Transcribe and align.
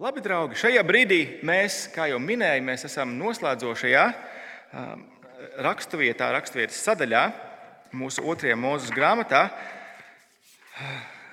Labi, 0.00 0.22
draugi, 0.24 0.56
šajā 0.56 0.80
brīdī 0.88 1.16
mēs, 1.44 1.82
kā 1.92 2.06
jau 2.08 2.16
minēju, 2.24 2.62
mēs 2.64 2.86
esam 2.88 3.10
noslēdzošajā 3.18 4.04
um, 4.08 5.02
raksturvietā, 5.66 6.30
raksturvietas 6.32 6.78
sadaļā, 6.86 7.20
mūsu 8.00 8.24
otrajā 8.32 8.56
mūzes 8.56 8.94
grāmatā. 8.96 9.42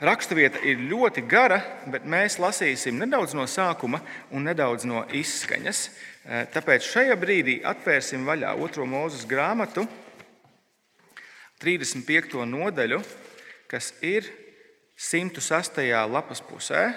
Raksturvieta 0.03 0.59
ir 0.67 0.83
ļoti 0.91 1.23
gara, 1.31 1.61
bet 1.87 2.03
mēs 2.03 2.35
lasīsim 2.43 2.99
nedaudz 2.99 3.39
no 3.39 3.47
sākuma 3.47 4.03
un 4.35 4.51
nedaudz 4.51 4.83
no 4.83 5.05
izskaņas. 5.15 5.87
Eh, 5.87 6.45
tāpēc 6.51 6.91
šajā 6.91 7.15
brīdī 7.23 7.61
atvērsim 7.63 8.27
vaļā 8.27 8.51
otro 8.59 8.83
mūzes 8.83 9.23
grāmatu, 9.31 9.87
35. 11.63 12.43
nodaļu, 12.43 12.99
kas 13.71 13.93
ir 14.03 14.27
106. 14.99 15.85
lapas 16.11 16.43
pusē. 16.43 16.89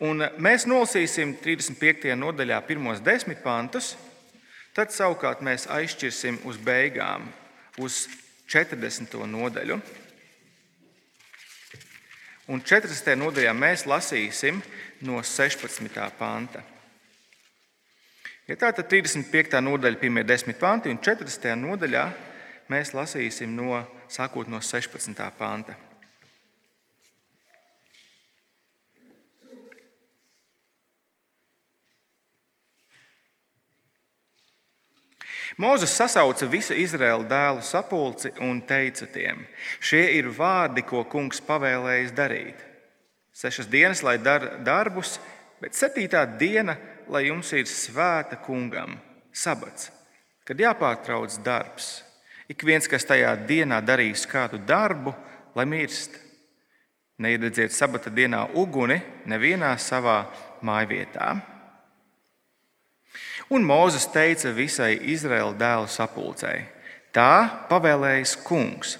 Un 0.00 0.24
mēs 0.40 0.64
nolasīsim 0.64 1.34
35. 1.44 2.14
nodaļā 2.16 2.56
pirmos 2.64 3.02
desmit 3.04 3.42
pantus, 3.44 3.92
tad 4.72 4.94
savukārt 4.94 5.42
mēs 5.44 5.66
aizšķirsim 5.68 6.38
uz 6.48 6.56
beigām, 6.56 7.26
uz 7.76 8.06
40. 8.48 9.18
nodaļu. 9.28 9.76
Un 12.50 12.64
40. 12.64 13.12
nodaļā 13.20 13.52
mēs 13.52 13.84
lasīsim 13.86 14.62
no 15.04 15.20
16. 15.20 16.00
panta. 16.16 16.64
Ja 18.48 18.56
tā 18.56 18.72
tad 18.72 18.88
35. 18.88 19.60
nodaļa, 19.62 20.00
pirmie 20.00 20.24
desmit 20.24 20.58
panti, 20.58 20.90
un 20.90 20.98
40. 20.98 21.52
nodaļā 21.60 22.08
mēs 22.72 22.96
lasīsim 22.96 23.52
no, 23.52 23.84
sākot 24.08 24.48
no 24.48 24.64
16. 24.64 25.28
panta. 25.36 25.76
Mozus 35.60 35.92
sasauca 35.92 36.46
visu 36.48 36.72
Izraēlu 36.72 37.26
dēlu 37.28 37.60
sapulci 37.60 38.30
un 38.40 38.62
teica 38.64 39.04
tiem: 39.12 39.42
Šie 39.76 40.06
ir 40.16 40.30
vārdi, 40.32 40.80
ko 40.88 41.02
kungs 41.04 41.42
pavēlējis 41.44 42.14
darīt. 42.16 42.62
Sešas 43.36 43.68
dienas, 43.68 44.00
lai 44.00 44.16
dara 44.18 44.54
darbus, 44.64 45.18
bet 45.60 45.76
septītā 45.76 46.24
diena, 46.40 46.78
lai 47.12 47.26
jums 47.26 47.52
ir 47.52 47.68
svēta 47.68 48.40
kungam, 48.40 48.96
sabats, 49.32 49.90
kad 50.48 50.60
jāpārtrauc 50.60 51.36
darbs. 51.44 51.98
Ik 52.48 52.64
viens, 52.64 52.88
kas 52.88 53.04
tajā 53.04 53.36
dienā 53.44 53.82
darīs 53.84 54.24
kādu 54.26 54.58
darbu, 54.64 55.12
lai 55.54 55.68
mirst. 55.68 56.16
Neiededziet 57.20 57.76
sabata 57.76 58.08
dienā 58.08 58.46
uguni 58.56 58.96
nevienā 59.28 59.76
savā 59.76 60.22
mājvietā. 60.64 61.34
Un 63.50 63.64
Mozus 63.66 64.04
teica 64.06 64.52
visai 64.54 64.92
Izraēla 65.10 65.56
dēlu 65.58 65.88
sapulcei: 65.90 66.68
Tā 67.10 67.66
pavēlējis 67.66 68.36
kungs. 68.46 68.92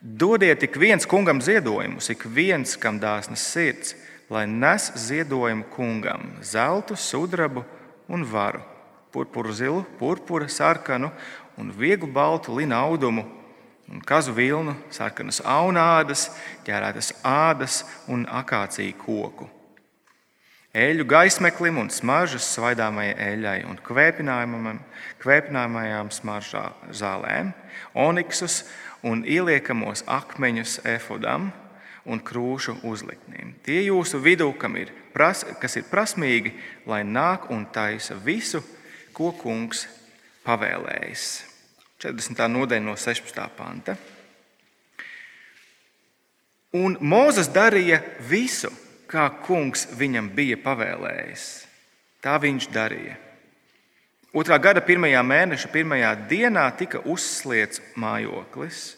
Dodiet 0.00 0.64
ik 0.64 0.78
viens 0.80 1.04
kungam 1.04 1.42
ziedojumus, 1.44 2.08
ik 2.08 2.24
viens, 2.24 2.72
kam 2.80 2.96
dāsnas 2.96 3.44
sirds, 3.52 3.92
lai 4.32 4.46
nes 4.48 4.88
ziedojumu 4.96 5.68
kungam 5.76 6.24
zeltu, 6.40 6.96
sudrabu 6.96 7.66
un 8.08 8.24
varu, 8.24 8.64
purpuru 9.12 9.52
zilu, 9.52 9.84
purpura, 10.00 10.48
sarkanu 10.48 11.12
un 11.60 11.68
vieglu 11.76 12.08
baltu 12.08 12.56
lina 12.56 12.80
audumu, 12.80 13.28
un 13.92 14.00
kazu 14.00 14.32
vilnu, 14.32 14.72
sarkanas 14.88 15.44
aunādas, 15.44 16.30
ķērētas 16.64 17.18
ādas 17.20 17.82
un 18.08 18.24
akāciju 18.24 18.96
koku 19.04 19.52
eļļu 20.72 21.04
gaismeklim 21.04 21.78
un 21.82 21.90
smaržas 21.92 22.46
svaidāmajai 22.54 23.16
eļļai 23.20 23.58
un 23.68 23.76
kvēpinājumajām 25.22 26.10
smaržā 26.14 26.64
zālēm, 26.88 27.52
oniksus 27.92 28.62
un 29.04 29.24
ieliekamos 29.28 30.04
akmeņus 30.08 30.80
efodam 30.88 31.50
un 32.08 32.20
krūšu 32.24 32.78
uzliktnīm. 32.88 33.54
Tie 33.62 33.84
jūsu 33.84 34.18
vidū, 34.22 34.48
ir 34.80 34.92
pras, 35.12 35.44
kas 35.60 35.76
ir 35.76 35.84
prasmīgi, 35.90 36.54
lai 36.86 37.02
nāk 37.04 37.50
un 37.50 37.66
taisa 37.66 38.14
visu, 38.16 38.62
ko 39.12 39.32
kungs 39.36 39.86
pavēlējis. 40.46 41.44
40. 42.02 42.48
nodaļa 42.50 42.82
no 42.82 42.96
16. 42.96 43.44
panta. 43.56 43.96
Un 46.72 46.96
Mozus 47.04 47.52
darīja 47.52 48.00
visu, 48.24 48.72
kā 49.12 49.28
kungs 49.44 49.84
viņam 49.98 50.30
bija 50.32 50.56
pavēlējis. 50.62 51.44
Tā 52.22 52.38
viņš 52.40 52.70
darīja. 52.72 53.18
Otrā 54.32 54.56
gada 54.62 54.80
pirmajā 54.80 55.20
mēneša 55.26 55.68
pirmajā 55.68 56.14
dienā 56.30 56.64
tika 56.78 57.02
uzsliets 57.04 57.82
mājoklis. 58.00 58.96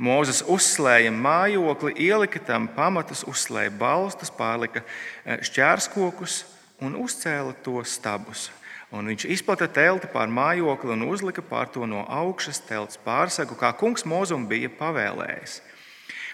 Mūzes 0.00 0.42
uzslēja 0.48 1.12
mājokli, 1.12 1.94
ielika 2.04 2.40
tam 2.44 2.68
pamatus, 2.72 3.22
uzslēja 3.28 3.72
balstus, 3.80 4.32
pārlika 4.32 4.82
eh, 4.84 5.40
šķērskokus 5.44 6.42
un 6.84 6.96
uzcēla 7.00 7.56
to 7.64 7.80
stabus. 7.84 8.48
Un 8.90 9.06
viņš 9.06 9.26
izplata 9.30 9.68
telti 9.70 10.08
pār 10.10 10.28
mājokli 10.32 10.92
un 10.96 11.04
uzlika 11.08 11.44
pār 11.46 11.68
to 11.72 11.86
no 11.86 12.02
augšas 12.08 12.60
telts 12.66 13.00
pārsegu, 13.04 13.56
kā 13.56 13.70
kungs 13.78 14.04
mūzum 14.08 14.48
bija 14.50 14.72
pavēlējis. 14.80 15.60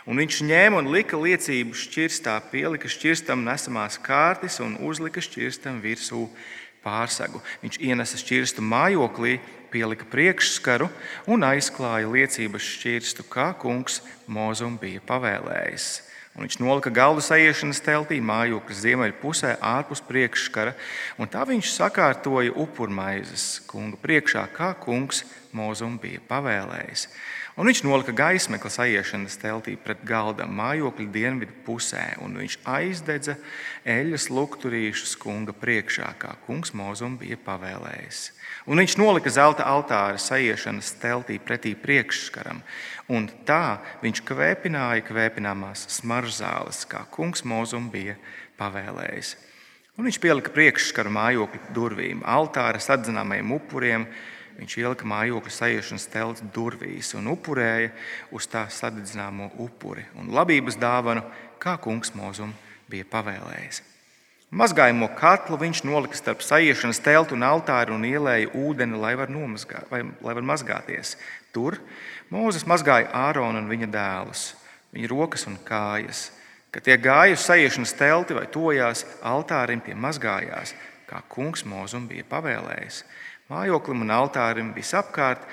Un 0.06 0.20
viņš 0.22 0.44
ņēma 0.46 0.78
un 0.78 0.92
lika 0.94 1.18
liecību 1.18 1.74
šķirstā, 1.74 2.36
pielika 2.52 2.86
šķirstam 2.86 3.42
nesamās 3.42 3.98
kārtas 3.98 4.60
un 4.62 4.76
uzlika 4.86 5.18
šķirstam 5.18 5.80
virsū 5.82 6.28
pārsegu. 6.84 7.40
Viņš 7.64 7.80
ienesa 7.82 8.20
šķirstu 8.20 8.62
mājoklī, 8.62 9.40
pielika 9.74 10.06
priekšskaru 10.06 10.86
un 11.26 11.42
aizklāja 11.48 12.06
liecības 12.06 12.68
šķirstu, 12.76 13.26
kā 13.26 13.50
kungs 13.58 13.98
Mozum 14.30 14.78
bija 14.78 15.02
pavēlējis. 15.08 15.88
Un 16.36 16.44
viņš 16.44 16.58
nolika 16.60 16.92
galdu 16.92 17.22
sajiešanas 17.24 17.80
teltī, 17.80 18.18
mājokļa 18.20 18.74
ziemeļu 18.76 19.14
pusē, 19.22 19.54
ārpus 19.64 20.02
priekšskara, 20.04 20.74
un 21.16 21.30
tā 21.32 21.46
viņš 21.48 21.70
sakārtoja 21.72 22.52
upurmaizes 22.52 23.62
kunga 23.66 23.96
priekšā, 24.02 24.44
kā 24.52 24.74
kungs 24.78 25.24
Mozum 25.56 25.96
bija 25.98 26.20
pavēlējis. 26.28 27.08
Un 27.56 27.70
viņš 27.70 27.80
nolika 27.86 28.12
gaismekli 28.12 28.68
sajiešanas 28.68 29.38
teltī 29.40 29.78
pret 29.80 30.02
galda 30.04 30.44
mājokļa 30.44 31.06
dienvidu 31.08 31.54
pusē, 31.64 32.02
un 32.20 32.34
viņš 32.36 32.58
aizdedza 32.68 33.38
eļļas 33.88 34.26
lukturīšus 34.28 35.14
kunga 35.22 35.54
priekšā, 35.56 36.10
kā 36.20 36.34
kungs 36.44 36.74
mūzum 36.76 37.14
bija 37.16 37.38
pavēlējis. 37.46 38.20
Un 38.68 38.82
viņš 38.82 38.98
nolika 39.00 39.32
zelta 39.32 39.64
altāra 39.72 40.20
sajiešanas 40.20 40.92
teltī 41.00 41.38
pretī 41.40 41.72
priekšskaram, 41.80 42.60
un 43.08 43.30
tā 43.48 43.78
viņš 44.04 44.20
kvēpināja 44.28 45.08
kvēpināmās 45.08 45.88
smaržzāles, 45.96 46.84
kā 46.84 47.06
kungs 47.08 47.40
mūzum 47.40 47.88
bija 47.88 48.18
pavēlējis. 48.60 49.32
Un 49.96 50.04
viņš 50.04 50.20
pielika 50.20 50.52
priekšskaru 50.52 51.08
mājokļa 51.08 51.72
durvīm, 51.72 52.20
altāra 52.20 52.84
sadzināmajiem 52.84 53.56
upuriem, 53.56 54.10
Viņš 54.56 54.76
ielika 54.80 55.08
mājokļa 55.08 55.52
sajiešanas 55.52 56.06
telts 56.12 56.44
durvīs 56.54 57.12
un 57.18 57.28
upurēja 57.34 57.90
uz 58.32 58.48
tā 58.48 58.64
sadedzināmo 58.72 59.50
upuri 59.60 60.06
un 60.16 60.32
labības 60.32 60.78
dāvanu, 60.80 61.24
kā 61.60 61.76
kungs 61.82 62.14
mūzum 62.16 62.54
bija 62.88 63.04
pavēlējis. 63.12 63.82
Mazgājumu 64.56 65.10
katlu 65.18 65.58
viņš 65.60 65.82
nolika 65.84 66.16
starp 66.16 66.44
sajiešanas 66.46 67.02
teltu 67.04 67.34
un 67.34 67.44
altāru 67.44 67.96
un 67.98 68.06
ielēja 68.06 68.52
ūdeni, 68.56 68.96
lai 68.96 69.16
var, 69.18 69.28
nomazgā, 69.28 69.82
vai, 69.90 70.04
lai 70.22 70.36
var 70.38 70.46
mazgāties. 70.54 71.16
Tur 71.52 71.80
Mūzes 72.26 72.64
mazgāja 72.66 73.06
Āronu 73.14 73.60
un 73.62 73.68
viņa 73.70 73.86
dēlus, 73.86 74.48
viņa 74.90 75.10
rokas 75.12 75.46
un 75.46 75.54
kājas. 75.62 76.32
Kad 76.74 76.82
tie 76.88 76.96
gāja 76.98 77.36
uz 77.36 77.44
sajiešanas 77.46 77.92
telti 77.94 78.34
vai 78.34 78.48
tojās 78.50 79.04
altārim, 79.22 79.78
tie 79.78 79.94
mazgājās, 79.94 80.74
kā 81.06 81.20
kungs 81.30 81.62
mūzum 81.62 82.08
bija 82.10 82.26
pavēlējis. 82.26 83.04
Mājoklim 83.50 84.02
un 84.02 84.10
altārim 84.10 84.72
visapkārt 84.74 85.44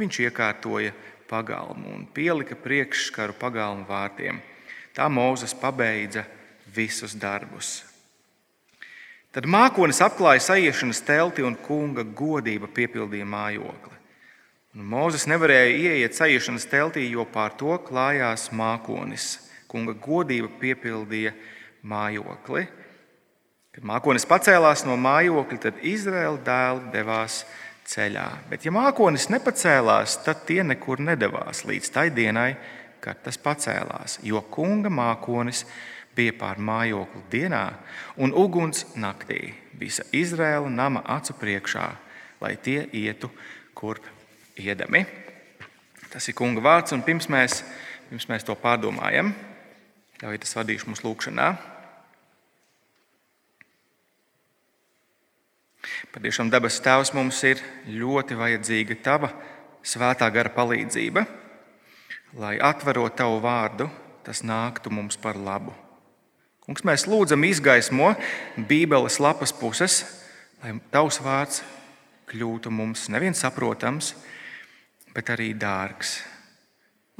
viņš 0.00 0.20
iekārtoja 0.28 0.94
pagalmu 1.28 1.92
un 1.92 2.06
pielika 2.06 2.56
priekšskaru 2.56 3.36
pagalmu 3.40 3.84
vārtiem. 3.88 4.40
Tā 4.94 5.08
Mozus 5.10 5.52
pabeidza 5.58 6.24
visus 6.74 7.14
darbus. 7.18 7.82
Tad 9.34 9.48
mākonis 9.50 9.98
apklāja 10.04 10.40
sajiešanas 10.40 11.00
telti 11.02 11.42
un 11.42 11.56
kunga 11.58 12.04
godība 12.06 12.68
piepildīja 12.70 13.26
mājokli. 13.26 13.98
Un 14.74 14.86
Mozus 14.90 15.26
nevarēja 15.30 15.74
ieiet 15.74 16.14
sajiešanas 16.14 16.68
teltī, 16.70 17.08
jo 17.10 17.26
pār 17.26 17.52
to 17.58 17.74
klājās 17.82 18.48
mākonis. 18.54 19.36
Kunga 19.70 19.94
godība 19.98 20.48
piepildīja 20.60 21.34
mājokli. 21.82 22.64
Kad 23.74 23.86
mākonis 23.90 24.22
pacēlās 24.30 24.84
no 24.86 24.94
mājokļa, 25.02 25.56
tad 25.64 25.80
Izraēla 25.82 26.38
dēli 26.46 26.92
devās 26.92 27.40
ceļā. 27.90 28.28
Bet, 28.46 28.62
ja 28.62 28.70
mākonis 28.70 29.26
nepacēlās, 29.34 30.20
tad 30.22 30.44
tie 30.46 30.60
nekur 30.62 31.02
nedavās 31.02 31.64
līdz 31.66 31.90
tai 31.90 32.04
dienai, 32.14 32.52
kad 33.02 33.18
tas 33.26 33.40
pacēlās. 33.42 34.20
Jo 34.22 34.44
kunga 34.54 34.92
mākonis 34.94 35.64
bija 36.14 36.36
pār 36.38 36.62
mājokli 36.62 37.24
dienā 37.34 37.64
un 38.22 38.30
uguns 38.38 38.86
naktī 38.94 39.50
visa 39.74 40.06
Izraēla 40.14 40.70
nama 40.70 41.02
acu 41.16 41.34
priekšā, 41.42 41.90
lai 42.46 42.54
tie 42.62 42.86
ietu, 42.94 43.32
kurp 43.74 44.06
iedami. 44.54 45.02
Tas 46.14 46.30
ir 46.30 46.38
kunga 46.38 46.62
vārds, 46.62 46.94
un 46.94 47.02
pirms 47.02 47.26
mēs, 47.26 47.64
pirms 48.06 48.30
mēs 48.30 48.46
to 48.46 48.54
pārdomājam, 48.54 49.34
ļaujiet, 50.22 50.46
es 50.46 50.60
vadīšu 50.62 50.94
mūsu 50.94 51.10
lūgšanā. 51.10 51.73
Patiešām 56.14 56.50
dabas 56.52 56.80
tēvs 56.84 57.12
mums 57.16 57.40
ir 57.44 57.60
ļoti 57.90 58.36
vajadzīga 58.38 58.96
tava 59.04 59.30
svētā 59.84 60.30
gara 60.32 60.52
palīdzība, 60.54 61.24
lai 62.40 62.56
atverot 62.62 63.16
tavu 63.18 63.40
vārdu, 63.44 63.88
tas 64.24 64.40
nāktu 64.46 64.92
mums 64.94 65.18
par 65.20 65.36
labu. 65.36 65.74
Kungs, 66.64 66.84
mēs 66.86 67.04
lūdzam, 67.04 67.44
izgaismo 67.44 68.14
Bībeles 68.56 69.18
lapas 69.20 69.52
puses, 69.52 70.00
lai 70.62 70.72
tavs 70.94 71.20
vārds 71.20 71.60
kļūtu 72.30 72.72
mums 72.72 73.10
nevien 73.12 73.36
saprotams, 73.36 74.14
bet 75.14 75.28
arī 75.34 75.52
dārgs. 75.52 76.22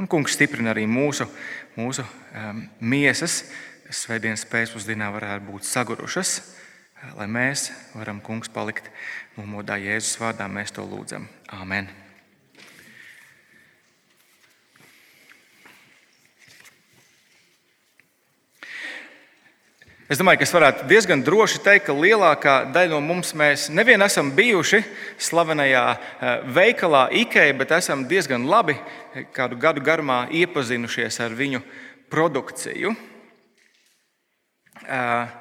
Un 0.01 0.09
kungs 0.11 0.35
stiprina 0.35 0.73
arī 0.73 0.89
mūsu, 0.91 1.29
mūsu 1.77 2.03
um, 2.03 2.65
miesas, 2.81 3.43
kas 3.85 4.01
svētdienas 4.07 4.47
pēcpusdienā 4.51 5.11
varētu 5.15 5.53
būt 5.53 5.69
sagurušas, 5.69 6.39
lai 7.19 7.27
mēs 7.31 7.69
varam, 7.95 8.23
kungs, 8.25 8.49
palikt 8.53 8.89
nomodā 9.37 9.77
Jēzus 9.83 10.17
vārdā. 10.21 10.49
Mēs 10.51 10.73
to 10.75 10.87
lūdzam. 10.87 11.29
Āmen! 11.53 11.91
Es 20.05 20.19
domāju, 20.21 20.43
ka 20.43 20.45
es 20.45 20.53
varētu 20.53 20.85
diezgan 20.85 21.23
droši 21.25 21.63
teikt, 21.65 21.87
ka 21.87 21.95
lielākā 21.97 22.55
daļa 22.75 22.93
no 22.93 22.99
mums 23.01 23.33
mēs 23.33 23.71
nevien 23.73 24.05
esam 24.05 24.29
bijuši 24.37 24.83
slavenajā 25.17 25.85
eh, 25.95 26.43
veikalā 26.53 27.07
IKEA, 27.23 27.55
bet 27.57 27.73
esam 27.73 28.03
diezgan 28.11 28.45
labi 28.45 28.77
eh, 28.77 29.25
kādu 29.33 29.57
gadu 29.57 29.81
garumā 29.81 30.27
iepazinušies 30.29 31.19
ar 31.25 31.33
viņu 31.39 31.63
produkciju. 32.13 32.93
Eh, 34.85 35.41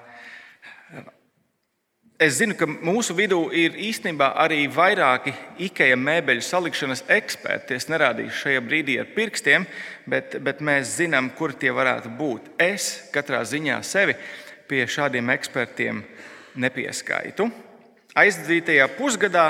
es 2.19 2.38
zinu, 2.39 2.56
ka 2.57 2.68
mūsu 2.68 3.15
vidū 3.18 3.39
ir 3.56 3.75
īstenībā 3.89 4.33
arī 4.44 4.63
vairāki 4.71 5.33
IKEA 5.68 5.98
mēbeļu 6.00 6.44
salikšanas 6.45 7.06
eksperti. 7.12 7.77
Es 7.77 7.89
nerādīšu 7.92 8.45
šajā 8.45 8.63
brīdī 8.65 9.00
ar 9.01 9.10
pirkstiem, 9.15 9.65
bet, 10.10 10.38
bet 10.44 10.62
mēs 10.62 10.98
zinām, 11.00 11.31
kur 11.38 11.56
tie 11.57 11.74
varētu 11.74 12.13
būt. 12.18 12.54
Es 12.62 13.10
katrā 13.13 13.44
ziņā 13.48 13.81
sevi 13.86 14.15
pie 14.69 14.86
šādiem 14.88 15.33
ekspertiem 15.33 16.04
nepieskaitu. 16.56 17.50
Aizdzītajā 18.13 18.86
pusgadā 18.94 19.48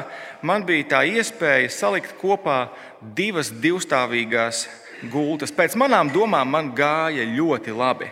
man 0.47 0.63
bija 0.63 0.87
tā 0.95 1.01
iespēja 1.03 1.67
salikt 1.71 2.15
kopā 2.21 2.69
divas 3.15 3.51
divstāvīgās 3.51 4.63
gultas. 5.11 5.51
Pēc 5.51 5.75
manām 5.79 6.11
domām 6.13 6.47
man 6.55 6.71
gāja 6.75 7.25
ļoti 7.27 7.75
labi. 7.75 8.07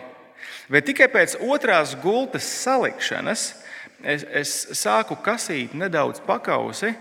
Bet 0.68 0.84
tikai 0.88 1.08
pēc 1.12 1.38
otrās 1.40 1.96
gultas 2.00 2.44
salikšanas 2.62 3.61
es, 4.04 4.24
es 4.24 4.52
sāku 4.82 5.16
kasīt 5.22 5.74
nedaudz 5.78 6.22
pakausi 6.26 6.92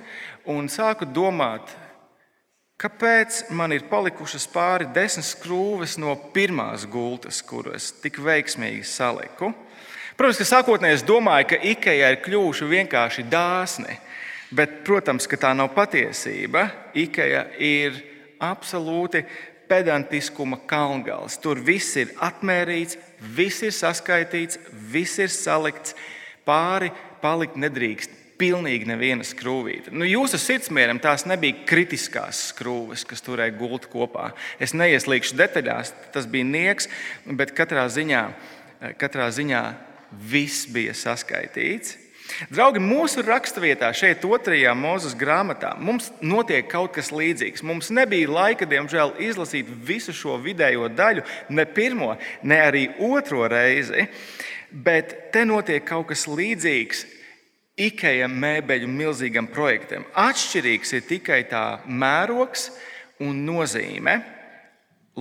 un 0.50 0.70
sāku 0.72 1.06
domāt, 1.06 1.70
kāpēc 2.82 3.44
man 3.54 3.76
ir 3.76 3.86
palikušas 3.90 4.48
pāri 4.52 4.90
desmit 4.94 5.28
skrūves 5.28 5.98
no 6.02 6.16
pirmās 6.34 6.88
gultas, 6.90 7.42
kuras 7.46 7.92
tik 8.02 8.22
veiksmīgi 8.24 8.86
saliku. 8.88 9.52
Protams, 10.18 10.42
ka 10.42 10.48
sākotnēji 10.50 11.00
es 11.00 11.06
domāju, 11.08 11.52
ka 11.52 11.62
IKEA 11.72 12.12
ir 12.14 12.20
kļuvuši 12.26 12.68
vienkārši 12.70 13.24
dāsni, 13.32 13.96
bet, 14.54 14.82
protams, 14.86 15.26
ka 15.30 15.40
tā 15.40 15.54
nav 15.58 15.72
patiesība. 15.74 16.68
IKEA 16.98 17.46
ir 17.58 17.98
absolūti 18.42 19.24
pedantiskuma 19.72 20.60
kalngals. 20.68 21.38
Tur 21.40 21.62
viss 21.64 21.96
ir 22.02 22.12
atmērīts, 22.20 22.98
viss 23.38 23.64
ir 23.64 23.74
saskaitīts, 23.76 24.60
viss 24.92 25.22
ir 25.22 25.32
salikts. 25.32 25.96
Pāri 26.48 26.90
palikt 27.22 27.60
nedrīkst 27.62 28.18
pilnīgi 28.42 28.90
neviena 28.90 29.26
skrūvīte. 29.26 29.94
Nu, 29.94 30.06
jūsu 30.08 30.40
sirdsmieram 30.42 31.00
tās 31.02 31.28
nebija 31.30 31.62
kritiskās 31.70 32.48
skrūves, 32.50 33.06
kas 33.06 33.22
turēja 33.26 33.54
gultu 33.58 33.92
kopā. 33.92 34.32
Es 34.62 34.74
neieslīgšu 34.78 35.38
detaļās, 35.38 35.94
tas 36.16 36.30
bija 36.30 36.48
nieks, 36.48 36.90
bet 37.26 37.54
katrā 37.58 37.86
ziņā, 37.94 38.24
katrā 39.02 39.30
ziņā 39.36 39.66
viss 40.32 40.66
bija 40.72 40.96
saskaitīts. 40.98 42.00
Draugi, 42.48 42.80
mūsu 42.80 43.22
raksturvietā, 43.26 43.90
šeit, 43.98 44.24
otrajā 44.24 44.72
mūzes 44.78 45.14
grāmatā, 45.20 45.74
mums 45.78 46.10
notiek 46.24 46.70
kaut 46.72 46.94
kas 46.96 47.12
līdzīgs. 47.14 47.64
Mums 47.68 47.92
nebija 47.94 48.30
laika, 48.32 48.68
diemžēl, 48.70 49.18
izlasīt 49.28 49.70
visu 49.88 50.16
šo 50.16 50.38
vidējo 50.42 50.88
daļu, 50.96 51.26
ne 51.52 51.66
pirmo, 51.68 52.14
ne 52.48 52.62
arī 52.64 52.86
otro 53.04 53.44
reizi, 53.52 54.08
bet 54.72 55.32
te 55.34 55.44
notiek 55.48 55.84
kaut 55.86 56.10
kas 56.12 56.28
līdzīgs 56.30 57.06
IKEA 57.82 58.28
mēbeļu 58.30 58.90
milzīgam 58.92 59.48
projektam. 59.52 60.06
Atšķirīgs 60.18 60.96
ir 60.98 61.06
tikai 61.08 61.42
tā 61.50 61.82
mērogs 61.88 62.70
un 63.24 63.44
nozīme. 63.48 64.20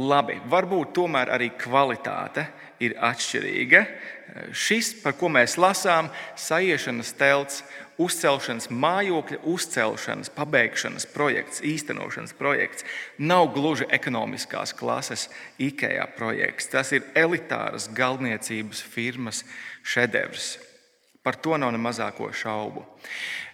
Labi, 0.01 0.39
varbūt 0.51 0.93
tomēr 0.95 1.33
arī 1.35 1.51
kvalitāte 1.59 2.47
ir 2.81 2.95
atšķirīga. 3.03 3.85
Šis, 4.55 4.93
par 5.03 5.17
ko 5.19 5.29
mēs 5.33 5.57
lasām, 5.61 6.09
sajiešanas 6.39 7.13
telts, 7.19 7.65
uzcelšanas, 8.01 8.71
mājokļa 8.73 9.41
uzcelšanas, 9.51 10.33
pabeigšanas 10.35 11.07
projekts, 11.13 11.61
īstenošanas 11.67 12.33
projekts, 12.39 12.87
nav 13.19 13.51
gluži 13.55 13.89
ekonomiskās 13.93 14.73
klases 14.77 15.29
IKEA 15.61 16.09
projekts. 16.17 16.71
Tas 16.73 16.93
ir 16.97 17.07
elitāras 17.15 17.91
galvniecības 17.95 18.83
firmas 18.83 19.45
šedevrs. 19.85 20.57
Par 21.21 21.37
to 21.37 21.59
nav 21.61 21.73
ne 21.73 21.79
mazāko 21.79 22.31
šaubu. 22.33 22.87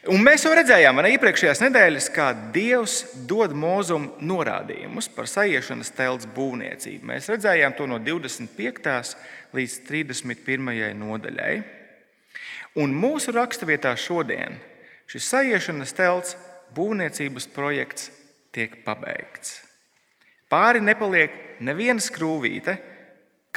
Un 0.07 0.23
mēs 0.23 0.45
jau 0.47 0.53
redzējām, 0.55 1.01
ne 1.03 1.11
iepriekšējās 1.17 1.65
nedēļas, 1.65 2.07
kā 2.15 2.29
Dievs 2.55 3.01
dod 3.27 3.51
mūzum 3.59 4.13
norādījumus 4.23 5.09
par 5.11 5.27
sajiešanas 5.27 5.91
telts 5.97 6.29
būvniecību. 6.37 7.09
Mēs 7.11 7.27
redzējām 7.33 7.75
to 7.75 7.89
no 7.91 7.99
25. 7.99 9.17
līdz 9.57 9.81
31. 9.89 10.95
nodaļai. 11.01 11.57
Un 12.77 12.93
mūsu 12.93 13.33
raksturvietā 13.33 13.95
šodien 13.97 14.59
šis 15.09 15.31
sajiešanas 15.31 15.95
telts 15.97 16.37
būvniecības 16.77 17.49
projekts 17.55 18.11
tiek 18.53 18.83
pabeigts. 18.85 19.63
Pāri 20.53 20.83
nepaliek 20.85 21.61
neviena 21.65 22.03
skrūvīte, 22.03 22.77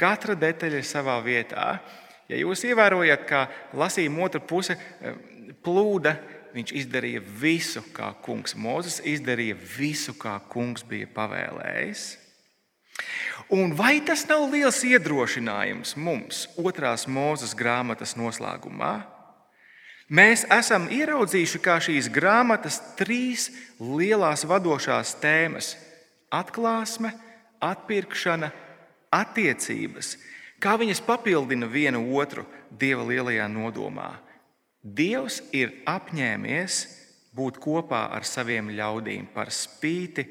katra 0.00 0.34
detaļa 0.38 0.80
ir 0.80 0.86
savā 0.88 1.18
vietā. 1.24 1.66
Ja 2.30 2.38
jūs 2.38 2.64
ievērojat, 2.66 3.26
kā 3.28 3.44
lasījuma 3.76 4.26
otra 4.26 4.40
puse 4.40 4.76
eh, 4.78 5.18
plūda, 5.62 6.14
viņš 6.54 6.72
izdarīja 6.80 7.22
visu, 7.42 7.82
kā 7.94 8.10
kungs. 8.24 8.56
Mozus 8.58 8.98
izdarīja 9.06 9.58
visu, 9.76 10.16
kā 10.18 10.38
kungs 10.50 10.86
bija 10.86 11.10
pavēlējis. 11.14 12.08
Un 13.50 13.74
vai 13.74 14.00
tas 14.06 14.26
nav 14.30 14.46
liels 14.52 14.82
iedrošinājums 14.86 15.96
mums 15.96 16.46
otrās 16.60 17.06
mūzes 17.10 17.56
grāmatas 17.58 18.16
noslēgumā? 18.18 18.94
Mēs 20.10 20.44
esam 20.50 20.88
ieraudzījuši, 20.90 21.62
kā 21.62 21.78
šīs 21.82 22.10
grāmatas 22.10 22.80
trīs 22.98 23.50
lielās 23.78 24.42
vadošās 24.46 25.14
tēmas- 25.22 25.76
atklāsme, 26.40 27.12
atpirkšana, 27.62 28.50
attiecības 29.10 30.16
Kā 30.60 30.74
viņas 30.76 31.00
papildina 31.00 31.64
viena 31.64 32.00
otru 32.20 32.44
Dieva 32.68 33.06
lielajā 33.08 33.46
nodomā? 33.48 34.10
Dievs 34.84 35.38
ir 35.56 35.72
apņēmies 35.88 36.76
būt 37.36 37.56
kopā 37.64 38.02
ar 38.12 38.26
saviem 38.28 38.68
ļaudīm 38.76 39.30
par 39.32 39.48
spīti 39.48 40.26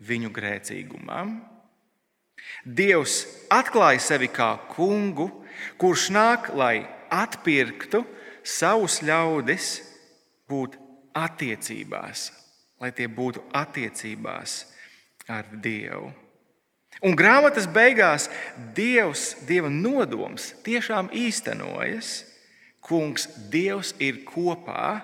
viņu 0.00 0.30
grēcīgumam. 0.32 1.36
Dievs 2.64 3.22
atklāja 3.52 4.00
sevi 4.00 4.28
kā 4.32 4.54
kungu, 4.72 5.28
kurš 5.80 6.08
nāk, 6.14 6.50
lai 6.56 6.86
atpirktu 7.12 8.02
savus 8.44 9.00
ļaudis, 9.04 9.78
būt 10.48 10.76
attiecībās, 11.16 12.28
lai 12.80 12.90
tie 12.92 13.08
būtu 13.08 13.42
attiecībās 13.54 14.58
ar 15.30 15.48
Dievu. 15.64 16.12
Un 17.02 17.16
grāmatas 17.18 17.66
beigās 17.66 18.28
Dievs, 18.76 19.34
Dieva 19.48 19.70
nodoms 19.72 20.52
tiešām 20.66 21.10
īstenojas. 21.12 22.22
Kungs, 22.84 23.26
Dievs 23.50 23.94
ir 23.98 24.22
kopā 24.28 25.00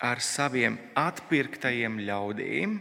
ar 0.00 0.22
saviem 0.22 0.78
atpirktajiem 0.96 1.98
ļaudīm, 2.06 2.78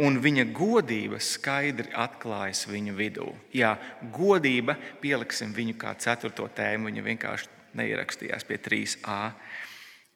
un 0.00 0.18
viņa 0.22 0.46
godība 0.56 1.20
skaidri 1.22 1.92
atklājas 1.96 2.64
viņu 2.70 2.94
vidū. 2.96 3.26
Jā, 3.52 3.74
godība, 4.14 4.76
pieliksim 5.02 5.52
viņu 5.56 5.76
kā 5.80 5.94
ceturto 6.00 6.48
tēmu, 6.56 6.88
viņa 6.88 7.04
vienkārši 7.08 7.50
neierakstījās 7.80 8.46
pie 8.48 8.58
3a. 8.64 9.18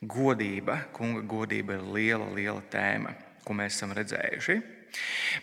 Godība, 0.04 0.82
kunga 0.92 1.22
godība 1.24 1.78
ir 1.78 1.84
liela, 1.94 2.26
liela 2.36 2.60
tēma, 2.72 3.14
ko 3.44 3.56
mēs 3.56 3.78
esam 3.78 3.94
redzējuši. 3.96 4.58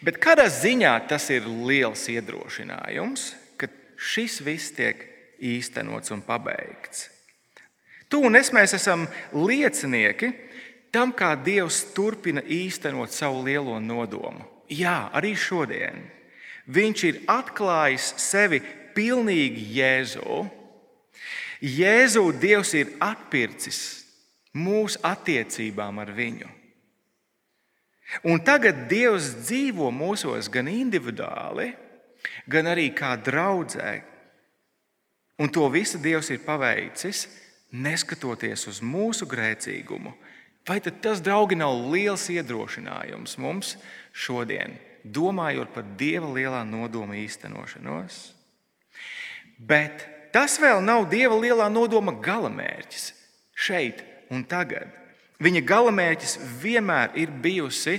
Bet 0.06 0.20
kādā 0.22 0.46
ziņā 0.52 0.94
tas 1.10 1.26
ir 1.34 1.48
liels 1.50 2.04
iedrošinājums, 2.12 3.32
ka 3.58 3.70
šis 3.98 4.40
viss 4.46 4.76
tiek 4.78 5.02
īstenots 5.42 6.14
un 6.14 6.22
pabeigts. 6.26 7.10
Tu 8.12 8.20
un 8.20 8.36
es 8.36 8.52
esam 8.52 9.06
liecinieki 9.34 10.32
tam, 10.92 11.14
kā 11.16 11.34
Dievs 11.40 11.82
turpina 11.96 12.44
īstenot 12.44 13.14
savu 13.16 13.44
lielo 13.46 13.80
nodomu. 13.80 14.46
Jā, 14.72 15.10
arī 15.16 15.34
šodien. 15.36 16.04
Viņš 16.72 17.04
ir 17.10 17.22
atklājis 17.32 18.14
sevi 18.22 18.62
pilnīgi 18.96 19.66
Jēzu. 19.80 20.46
Jēzu 21.62 22.24
Dievs 22.42 22.74
ir 22.78 22.96
atpircis 23.04 23.82
mūsu 24.58 25.00
attiecībām 25.06 26.00
ar 26.02 26.12
viņu. 26.16 26.50
Un 28.28 28.42
tagad 28.44 28.88
Dievs 28.92 29.32
dzīvo 29.48 29.88
mūsos 29.96 30.50
gan 30.52 30.68
individuāli, 30.68 31.72
gan 32.50 32.68
arī 32.68 32.90
kā 32.96 33.14
draudzē. 33.16 34.02
Un 35.40 35.50
to 35.50 35.64
visu 35.72 36.02
Dievs 36.02 36.30
ir 36.34 36.44
paveicis, 36.46 37.26
neskatoties 37.72 38.68
uz 38.68 38.82
mūsu 38.84 39.26
grēcīgumu. 39.30 40.12
Vai 40.68 40.78
tas, 40.82 41.22
draugi, 41.24 41.58
nav 41.58 41.74
liels 41.92 42.28
iedrošinājums 42.30 43.38
mums 43.42 43.76
šodien, 44.14 44.76
domājot 45.04 45.74
par 45.74 45.88
Dieva 45.98 46.30
lielā 46.30 46.62
nodoma 46.68 47.18
īstenošanos? 47.18 48.22
Bet 49.58 50.06
tas 50.34 50.60
vēl 50.62 50.84
nav 50.86 51.08
Dieva 51.10 51.38
lielā 51.42 51.68
nodoma 51.74 52.14
galamērķis 52.14 53.12
šeit 53.58 54.06
un 54.34 54.46
tagad. 54.46 54.90
Viņa 55.42 55.64
galamērķis 55.66 56.38
vienmēr 56.62 57.18
ir 57.18 57.34
bijusi 57.42 57.98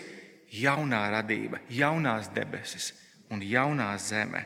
jaunā 0.54 1.02
radība, 1.16 1.58
jaunās 1.70 2.30
debesis 2.30 2.92
un 3.32 3.42
jaunā 3.42 3.90
zeme. 3.98 4.44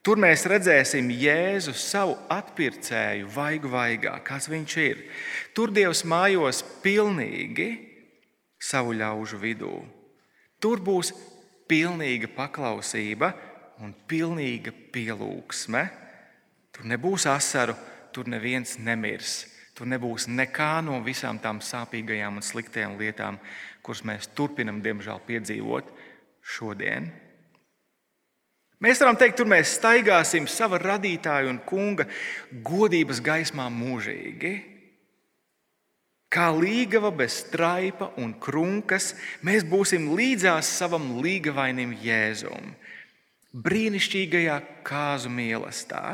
Tur 0.00 0.16
mēs 0.16 0.46
redzēsim 0.48 1.10
Jēzu 1.12 1.74
savu 1.76 2.14
atpircēju, 2.32 3.26
vaigu 3.34 3.68
vaigā, 3.68 4.14
kāds 4.24 4.48
viņš 4.48 4.76
ir. 4.80 5.02
Tur 5.52 5.72
Dievs 5.76 6.06
mājos 6.08 6.62
pilnīgi 6.80 7.68
savu 8.56 8.96
ļaužu 8.96 9.40
vidū. 9.42 9.74
Tur 10.60 10.80
būs 10.80 11.12
pilnīga 11.68 12.32
paklausība 12.32 13.34
un 13.84 13.92
pilnīga 14.08 14.72
pielūgsme. 14.92 15.86
Tur 16.72 16.88
nebūs 16.88 17.28
asaru, 17.28 17.76
tur 18.12 18.28
neviens 18.28 18.78
nemirs. 18.80 19.44
Tur 19.76 19.88
nebūs 19.88 20.30
nekā 20.32 20.78
no 20.84 20.98
visām 21.04 21.38
tām 21.40 21.60
sāpīgajām 21.64 22.40
un 22.40 22.44
sliktajām 22.44 22.96
lietām, 23.00 23.36
kuras 23.84 24.00
mēs 24.04 24.32
turpinam, 24.36 24.80
diemžēl, 24.84 25.20
piedzīvot 25.28 25.92
šodien. 26.40 27.12
Mēs 28.80 29.00
varam 29.02 29.18
teikt, 29.20 29.36
tur 29.36 29.48
mēs 29.50 29.74
staigāsim 29.76 30.46
sava 30.48 30.78
radītāja 30.80 31.50
un 31.50 31.58
kunga 31.68 32.06
godības 32.64 33.20
gaismā 33.24 33.68
mūžīgi. 33.72 34.54
Kā 36.30 36.46
līgava 36.54 37.10
bez 37.12 37.42
straipa 37.42 38.12
un 38.22 38.32
krunkas, 38.40 39.12
mēs 39.44 39.66
būsim 39.66 40.12
līdzās 40.16 40.70
savam 40.78 41.18
līgavainim 41.20 41.92
Jēzum, 42.00 42.72
brīnišķīgajā 43.66 44.60
kāzu 44.86 45.32
mīlestībā 45.34 46.04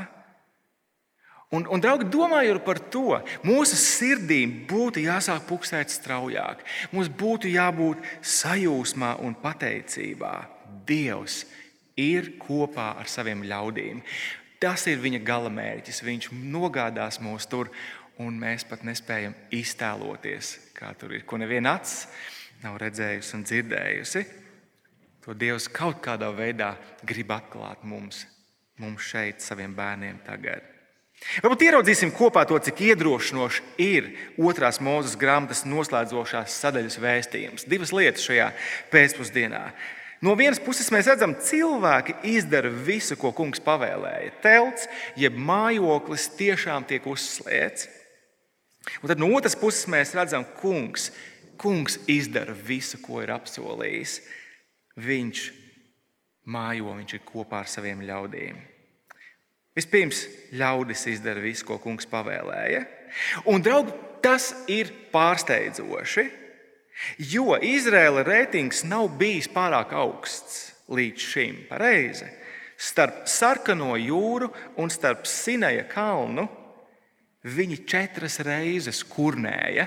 Un, 1.54 1.62
un 1.70 1.78
draugi, 1.78 2.08
domājot 2.10 2.64
par 2.66 2.80
to, 2.90 3.20
mūsu 3.46 3.78
sirdīm 3.78 4.64
būtu 4.66 5.04
jāsāk 5.04 5.44
pukstēt 5.46 5.92
straujāk. 5.94 6.64
Mums 6.90 7.06
būtu 7.06 7.52
jābūt 7.52 8.02
sajūsmā 8.18 9.12
un 9.22 9.36
pateicībā. 9.38 10.34
Dievs 10.86 11.44
ir 11.96 12.34
kopā 12.40 12.92
ar 13.00 13.10
saviem 13.10 13.44
ļaudīm. 13.48 14.02
Tas 14.60 14.86
ir 14.88 15.00
viņa 15.02 15.20
galamērķis. 15.26 16.02
Viņš 16.04 16.30
nogādās 16.32 17.20
mūs 17.24 17.48
tur, 17.50 17.70
un 18.22 18.38
mēs 18.40 18.64
pat 18.68 18.84
nespējam 18.86 19.34
iztēloties, 19.52 20.56
kā 20.76 20.94
tur 20.96 21.16
ir. 21.16 21.26
Ko 21.28 21.40
neviena 21.40 21.76
acis 21.76 22.06
nav 22.62 22.78
redzējusi 22.80 23.36
un 23.36 23.44
dzirdējusi. 23.44 24.24
To 25.26 25.34
Dievs 25.34 25.66
kaut 25.72 25.98
kādā 26.04 26.30
veidā 26.32 26.76
grib 27.04 27.32
atklāt 27.34 27.82
mums, 27.84 28.22
mums 28.80 29.10
šeit, 29.10 29.42
saviem 29.42 29.74
bērniem 29.76 30.22
tagad. 30.24 30.64
Varbūt 31.42 31.64
ieraudzīsim 31.64 32.12
kopā 32.14 32.44
to, 32.46 32.58
cik 32.60 32.82
iedrošinoši 32.90 33.62
ir 33.82 34.10
otrās 34.36 34.78
mūzes 34.84 35.16
grāmatas 35.18 35.64
noslēdzošās 35.66 36.58
sadaļas 36.60 36.98
vēstījums. 37.02 37.64
Divas 37.68 37.92
lietas 37.96 38.24
šajā 38.28 38.50
pēcpusdienā. 38.92 39.62
No 40.26 40.32
vienas 40.34 40.58
puses 40.58 40.88
mēs 40.90 41.06
redzam, 41.06 41.36
cilvēki 41.38 42.16
izdara 42.32 42.70
visu, 42.70 43.14
ko 43.20 43.30
kungs 43.36 43.60
pavēlēja. 43.62 44.32
Telts, 44.42 44.88
jeb 45.14 45.36
mājoklis 45.38 46.24
tiešām 46.34 46.86
tiek 46.88 47.04
uzslēgts. 47.06 47.86
Un 49.02 49.10
tad 49.10 49.22
no 49.22 49.28
otras 49.36 49.54
puses 49.58 49.86
mēs 49.90 50.14
redzam, 50.18 50.42
ka 50.46 50.58
kungs, 50.64 51.12
kungs 51.60 52.00
izdara 52.10 52.56
visu, 52.56 52.98
ko 53.04 53.20
ir 53.22 53.30
apsolījis. 53.36 54.16
Viņš 54.98 55.44
mājo, 56.50 56.96
viņš 56.96 57.14
ir 57.18 57.22
kopā 57.28 57.62
ar 57.62 57.70
saviem 57.70 58.02
ļaudīm. 58.08 58.58
Vispirms 59.78 60.24
ļaudis 60.56 61.04
izdara 61.12 61.42
visu, 61.44 61.68
ko 61.68 61.78
kungs 61.82 62.08
pavēlēja. 62.10 62.82
Un, 63.52 63.62
draugi, 63.62 63.94
tas 64.24 64.50
ir 64.72 64.90
pārsteidzoši, 65.12 66.26
jo 67.18 67.56
Izraēla 67.60 68.24
reitings 68.26 68.84
nav 68.88 69.10
bijis 69.18 69.48
pārāk 69.52 69.94
augsts 69.96 70.72
līdz 70.92 71.28
šim. 71.32 71.62
Pareizi. 71.70 72.28
Starp 72.76 73.24
sarkano 73.30 73.94
jūru 73.96 74.50
un 74.80 74.92
starp 74.92 75.24
Sinaja 75.28 75.86
kalnu 75.88 76.44
viņi 77.46 77.78
četras 77.88 78.40
reizes 78.44 79.02
kurnēja 79.06 79.86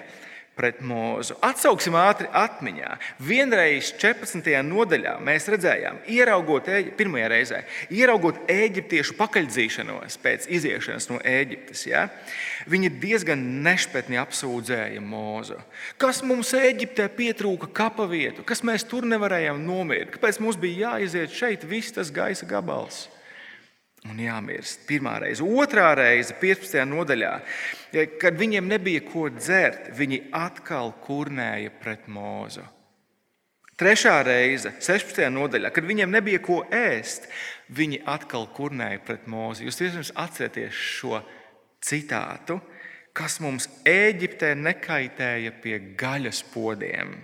pret 0.60 0.82
mūzu. 0.84 1.38
Atsauksim 1.46 1.96
ātri 1.96 2.28
atmiņā. 2.36 2.92
Vienreiz 3.24 3.94
14. 3.96 4.52
nodaļā 4.68 5.16
mēs 5.24 5.48
redzējām, 5.54 6.02
ieraugot, 6.12 6.68
pirmajā 7.00 7.30
reizē, 7.32 7.62
ieraugot 7.96 8.42
eģiptiešu 8.52 9.16
pakaļdzīšanos 9.20 10.20
pēc 10.24 10.50
iziešanas 10.60 11.08
no 11.12 11.20
Eģiptes. 11.24 11.86
Ja? 11.88 12.08
Viņi 12.70 12.92
diezgan 13.00 13.46
nešpetni 13.64 14.20
apsūdzēja 14.20 15.04
mūzu. 15.04 15.60
Kas 16.02 16.24
mums 16.28 16.52
Eģiptē 16.58 17.08
pietrūka 17.16 17.72
kapa 17.82 18.10
vietu, 18.10 18.44
kas 18.48 18.66
mēs 18.68 18.88
tur 18.90 19.08
nevarējām 19.08 19.64
nomirt, 19.64 20.12
kāpēc 20.18 20.42
mums 20.44 20.60
bija 20.60 20.96
jāiziet 20.96 21.32
šeit 21.36 21.64
viss 21.70 21.96
tas 21.96 22.12
gaisa 22.12 22.48
gabals 22.50 23.08
un 24.08 24.20
jāmirst. 24.22 24.86
Pirmā 24.88 25.18
reize, 25.24 25.44
otrā 25.44 25.92
reize, 25.98 26.36
15. 26.40 26.84
nodaļā, 26.88 27.32
kad 28.22 28.38
viņiem 28.40 28.68
nebija 28.70 29.04
ko 29.08 29.28
dzert, 29.34 29.92
viņi 29.98 30.30
atkal 30.36 30.94
kurnēja 31.04 31.74
pret 31.82 32.08
mūzu. 32.12 32.64
Trešā 33.80 34.18
reize, 34.28 34.74
16. 34.84 35.24
nodaļā, 35.32 35.72
kad 35.72 35.86
viņiem 35.88 36.12
nebija 36.12 36.42
ko 36.44 36.62
ēst, 36.76 37.30
viņi 37.72 38.02
atkal 38.12 38.50
kurnēja 38.56 39.00
pret 39.08 39.28
mūzu. 39.32 39.68
Jūs 39.68 39.80
iespējams 39.80 40.12
atcerieties 40.20 40.76
šo 40.76 41.22
citātu, 41.84 42.60
kas 43.16 43.40
mums 43.44 43.70
Eģiptē 43.88 44.52
nekaitēja 44.60 45.54
pie 45.64 45.80
gaļas 46.00 46.44
podiem 46.52 47.16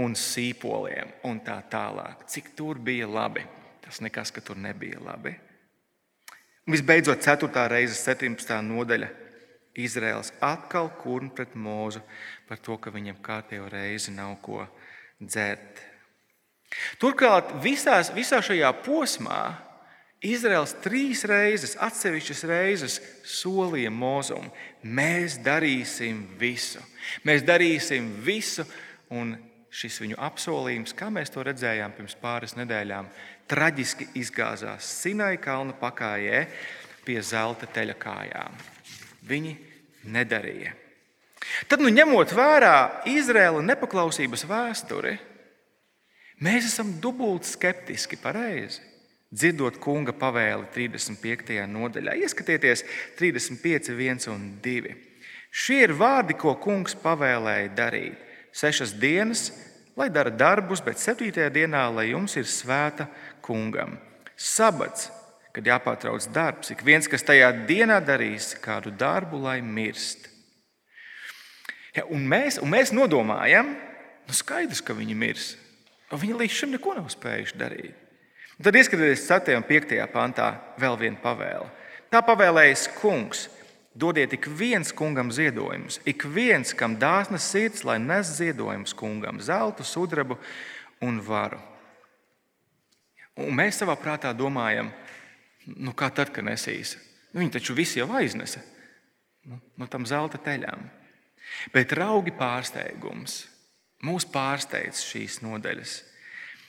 un 0.00 0.16
sīpoliem 0.18 1.14
un 1.28 1.40
tā 1.46 1.56
tālāk. 1.70 2.26
Cik 2.28 2.52
tur 2.58 2.80
bija 2.82 3.08
labi? 3.08 3.44
Tas 3.84 4.00
nekas, 4.04 4.32
ka 4.34 4.44
tur 4.44 4.60
nebija 4.60 5.00
labi. 5.00 5.32
Visbeidzot, 6.64 7.20
4. 7.20 7.68
reizes 7.68 8.00
17. 8.06 8.56
nodaļa. 8.64 9.10
Izraels 9.74 10.30
atkal 10.40 10.86
kurn 11.00 11.32
pret 11.34 11.56
mūzu 11.58 12.00
par 12.48 12.60
to, 12.62 12.76
ka 12.78 12.92
viņam 12.94 13.18
kārtējo 13.24 13.66
reizi 13.72 14.14
nav 14.14 14.36
ko 14.44 14.62
dzert. 15.18 15.82
Turklāt 17.02 17.50
visās, 17.62 18.12
visā 18.14 18.38
šajā 18.42 18.70
posmā 18.86 19.40
Izraels 20.24 20.72
trīs 20.80 21.26
reizes, 21.28 21.74
atsevišķas 21.76 22.44
reizes 22.48 22.94
solīja 23.28 23.90
mūzumu. 23.92 24.48
Mēs 24.88 25.36
darīsim 25.44 26.22
visu. 26.40 26.80
Mēs 27.28 27.44
darīsim 27.44 28.08
visu, 28.24 28.64
un 29.12 29.34
šis 29.74 30.00
viņu 30.00 30.16
apsolījums, 30.22 30.94
kā 30.96 31.10
mēs 31.12 31.34
to 31.34 31.44
redzējām 31.44 31.92
pirms 31.98 32.16
pāris 32.22 32.56
nedēļām, 32.56 33.10
traģiski 33.50 34.08
izgāzās 34.20 34.88
Sinai 35.02 35.36
kalna 35.42 35.76
pakājē 35.78 36.46
pie 37.04 37.20
zelta 37.22 37.68
teļa 37.70 37.98
kājām. 38.00 38.56
Viņi 39.28 39.54
nedarīja. 40.14 40.72
Tad, 41.68 41.82
nu, 41.84 41.92
ņemot 41.92 42.32
vērā 42.32 42.76
Izraēla 43.12 43.60
nepaklausības 43.64 44.46
vēsturi, 44.48 45.18
Mēs 46.42 46.66
esam 46.66 46.96
dubult 46.98 47.46
skeptiski, 47.46 48.18
pareizi. 48.18 48.82
Dzirdot 49.34 49.78
kunga 49.82 50.12
pavēli 50.14 50.66
35. 50.74 51.56
nodaļā, 51.70 52.14
ieskatieties 52.22 52.84
35, 53.18 53.94
1 53.94 54.28
un 54.30 54.48
2. 54.62 54.94
Šie 55.54 55.80
ir 55.86 55.94
vārdi, 55.98 56.36
ko 56.38 56.56
kungs 56.58 56.94
pavēlēja 56.98 57.70
darīt. 57.74 58.18
Sešas 58.54 58.94
dienas, 58.98 59.48
lai 59.98 60.08
dara 60.14 60.30
darbus, 60.30 60.82
bet 60.82 61.02
septītajā 61.02 61.50
dienā, 61.54 61.86
lai 61.94 62.08
jums 62.10 62.34
ir 62.38 62.46
svēta 62.50 63.08
kungam. 63.44 63.98
Sabats, 64.34 65.10
kad 65.54 65.66
jāpārtrauc 65.68 66.26
darbs, 66.34 66.72
ik 66.74 66.82
viens, 66.86 67.06
kas 67.10 67.22
tajā 67.26 67.52
dienā 67.68 68.00
darīs 68.02 68.54
kādu 68.62 68.90
darbu, 68.90 69.38
lai 69.44 69.60
mirst. 69.62 70.30
Ja, 71.94 72.02
un, 72.10 72.24
mēs, 72.26 72.58
un 72.58 72.72
mēs 72.72 72.90
nodomājam, 72.90 73.70
nu 74.26 74.34
skaidrs, 74.34 74.82
ka 74.82 74.96
viņi 74.98 75.14
mirs. 75.18 75.52
Viņi 76.14 76.38
līdz 76.38 76.56
šim 76.58 76.74
neko 76.74 76.94
nav 76.96 77.06
spējuši 77.10 77.58
darīt. 77.58 78.00
Un 78.54 78.66
tad 78.66 78.76
ieskatieties 78.78 79.26
4. 79.26 79.56
un 79.58 79.66
5. 79.66 79.94
pantā 80.12 80.48
vēl 80.78 80.98
viena 80.98 81.18
pavēle. 81.22 81.66
Tā 82.10 82.20
pavēlējas 82.22 82.88
kungs. 83.00 83.48
Dodiet 83.94 84.32
ik 84.34 84.48
viens 84.58 84.90
kungam 84.90 85.28
ziedojumus, 85.30 86.00
ik 86.02 86.24
viens, 86.26 86.72
kam 86.74 86.96
dāsnas 86.98 87.44
sirds, 87.46 87.84
lai 87.86 88.00
nes 88.02 88.26
ziedojumus 88.40 88.90
kungam, 88.98 89.38
zeltu, 89.38 89.86
sudrabu 89.86 90.34
un 90.98 91.20
varu. 91.22 91.60
Un 93.40 93.56
mēs 93.56 93.80
savā 93.80 93.96
prātā 93.98 94.30
domājam, 94.36 94.92
nu 95.66 95.94
kā 95.96 96.10
tad, 96.14 96.30
kad 96.34 96.46
nesīs? 96.46 96.94
Nu, 97.32 97.40
viņi 97.42 97.56
taču 97.56 97.74
visi 97.74 97.98
jau 97.98 98.06
aiznesa 98.14 98.62
nu, 99.50 99.58
no 99.80 99.88
tam 99.90 100.06
zelta 100.06 100.38
teļām. 100.38 100.86
Bet 101.74 101.92
raugi 101.96 102.32
pārsteigums 102.34 103.42
mūs 104.04 104.26
pārsteidz 104.28 105.02
šīs 105.04 105.40
nodaļas. 105.44 105.94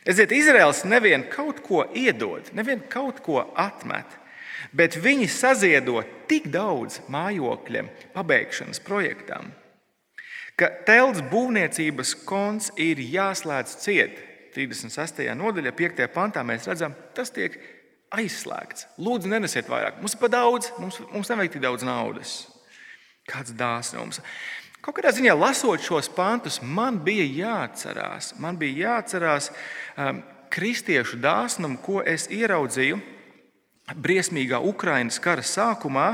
Redziet, 0.06 0.34
Izraels 0.38 0.84
nevien 0.86 1.26
kaut 1.32 1.64
ko 1.66 1.84
iedod, 1.98 2.52
nevien 2.54 2.84
kaut 2.92 3.22
ko 3.26 3.42
atmet, 3.58 4.06
bet 4.76 4.98
viņi 5.02 5.28
saziedo 5.32 6.04
tik 6.30 6.48
daudz 6.54 7.00
mājokļiem, 7.12 7.90
pabeigšanas 8.14 8.82
projektām, 8.86 9.50
ka 10.60 10.70
telts 10.88 11.24
būvniecības 11.32 12.14
konts 12.28 12.72
ir 12.78 13.02
jāslēdz 13.02 13.76
ciet. 13.82 14.22
36. 14.56 15.24
nodaļā, 15.36 15.74
5. 15.76 16.06
pantā 16.16 16.44
mēs 16.48 16.68
redzam, 16.70 16.96
tas 17.16 17.34
tiek 17.36 17.58
aizslēgts. 18.16 18.88
Lūdzu, 19.02 19.30
nenesiet 19.32 19.70
vairāk. 19.72 20.00
Mums 20.02 20.16
ir 20.16 20.22
par 20.22 20.32
daudz, 20.34 20.72
mums, 20.80 21.00
mums 21.12 21.32
nevajag 21.32 21.56
tik 21.56 21.66
daudz 21.66 21.86
naudas. 21.88 22.36
Kāds 23.28 23.56
dāsnums. 23.58 24.22
Kaut 24.86 25.00
kādā 25.00 25.10
ziņā, 25.18 25.34
lasot 25.34 25.82
šos 25.82 26.12
pantus, 26.14 26.60
man 26.62 27.00
bija 27.04 27.26
jāatcerās, 27.26 28.36
man 28.40 28.60
bija 28.62 28.92
jāatcerās 28.92 29.50
um, 29.98 30.22
kristiešu 30.54 31.18
dāsnumu, 31.24 31.82
ko 31.82 32.04
es 32.06 32.30
ieraudzīju 32.32 33.02
briesmīgā 33.94 34.58
Ukraiņas 34.66 35.20
kara 35.22 35.44
sākumā, 35.46 36.08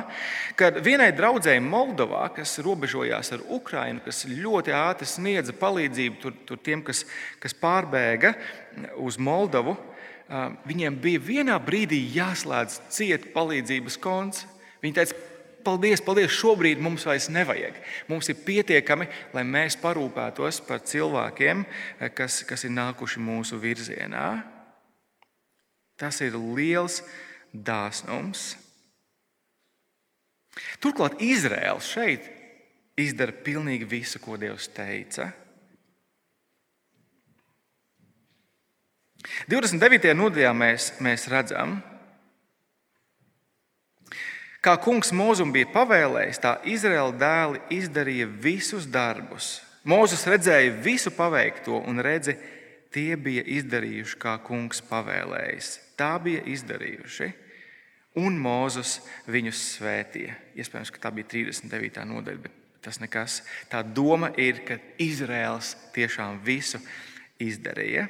kad 0.60 0.82
vienai 0.84 1.12
draudzēji 1.16 1.64
Moldovā, 1.64 2.26
kas 2.36 2.58
robežojās 2.64 3.32
ar 3.32 3.46
Ukrajinu, 3.48 4.04
kas 4.04 4.26
ļoti 4.28 4.76
ātri 4.76 5.08
sniedza 5.08 5.56
palīdzību 5.56 6.20
tur, 6.20 6.36
tur 6.48 6.60
tiem, 6.60 6.84
kas, 6.84 7.06
kas 7.40 7.56
pārbēga 7.56 8.34
uz 9.00 9.16
Moldovu, 9.16 9.78
viņiem 10.68 11.00
bija 11.00 11.24
vienā 11.24 11.58
brīdī 11.64 12.02
jāslēdz 12.16 12.82
cieta 12.92 13.32
palīdzības 13.32 14.00
konts. 14.04 14.46
Viņi 14.84 14.98
teica, 14.98 15.18
paldies, 15.64 16.04
paldies, 16.04 16.36
šobrīd 16.36 16.80
mums 16.84 17.08
vairs 17.08 17.30
nevajag. 17.32 17.80
Mums 18.12 18.32
ir 18.32 18.40
pietiekami, 18.44 19.08
lai 19.36 19.48
mēs 19.48 19.80
parūpētos 19.80 20.60
par 20.68 20.84
cilvēkiem, 20.84 21.64
kas, 22.18 22.44
kas 22.48 22.68
ir 22.68 22.76
nākuši 22.76 23.24
mūsu 23.24 23.60
virzienā. 23.64 24.30
Tas 26.02 26.18
ir 26.26 26.36
liels 26.36 27.04
dāsnums. 27.54 28.56
Turklāt 30.84 31.22
Izraels 31.24 31.88
šeit 31.88 32.28
izdara 33.00 33.36
pilnīgi 33.46 33.88
visu, 33.88 34.20
ko 34.20 34.38
Dievs 34.40 34.68
teica. 34.76 35.32
29. 39.48 40.12
nodaļā 40.18 40.52
mēs, 40.58 40.88
mēs 41.04 41.28
redzam, 41.30 41.78
kā 44.66 44.74
kungs 44.82 45.12
Mozum 45.14 45.54
bija 45.54 45.70
pavēlējis, 45.74 46.42
tā 46.42 46.56
Izraēla 46.68 47.14
dēli 47.22 47.62
izdarīja 47.78 48.28
visus 48.42 48.88
darbus. 48.90 49.60
Mozus 49.84 50.26
redzēja 50.30 50.74
visu 50.84 51.14
paveikto 51.14 51.80
un 51.90 52.02
redzi, 52.06 52.36
tie 52.94 53.16
bija 53.20 53.44
izdarījuši, 53.58 54.18
kā 54.22 54.38
kungs 54.46 54.82
pavēlējis. 54.90 55.72
Tā 56.00 56.16
bija 56.24 56.44
izdarījuši 56.52 57.30
un 58.22 58.40
Mūzus 58.42 59.00
viņus 59.32 59.62
svētīja. 59.78 60.36
Iespējams, 60.60 60.92
ka 60.92 61.06
tā 61.06 61.14
bija 61.16 61.30
39. 61.32 62.04
nodaļa, 62.12 62.44
bet 62.44 62.58
tas 62.84 63.00
nekas. 63.02 63.42
Tā 63.72 63.84
doma 63.86 64.32
ir, 64.42 64.64
ka 64.68 64.80
Izraels 65.02 65.76
tiešām 65.96 66.42
visu 66.46 66.82
izdarīja. 67.42 68.08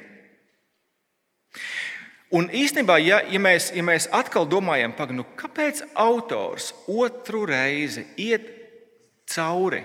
Un 2.32 2.48
īstenībā, 2.48 2.96
ja, 3.04 3.18
ja, 3.28 3.40
mēs, 3.42 3.68
ja 3.76 3.84
mēs 3.84 4.06
atkal 4.16 4.46
domājam, 4.48 4.94
pag, 4.96 5.10
nu, 5.12 5.26
kāpēc 5.36 5.82
autors 6.00 6.70
otru 6.88 7.44
reizi 7.50 8.06
iet 8.16 8.48
cauri 9.28 9.82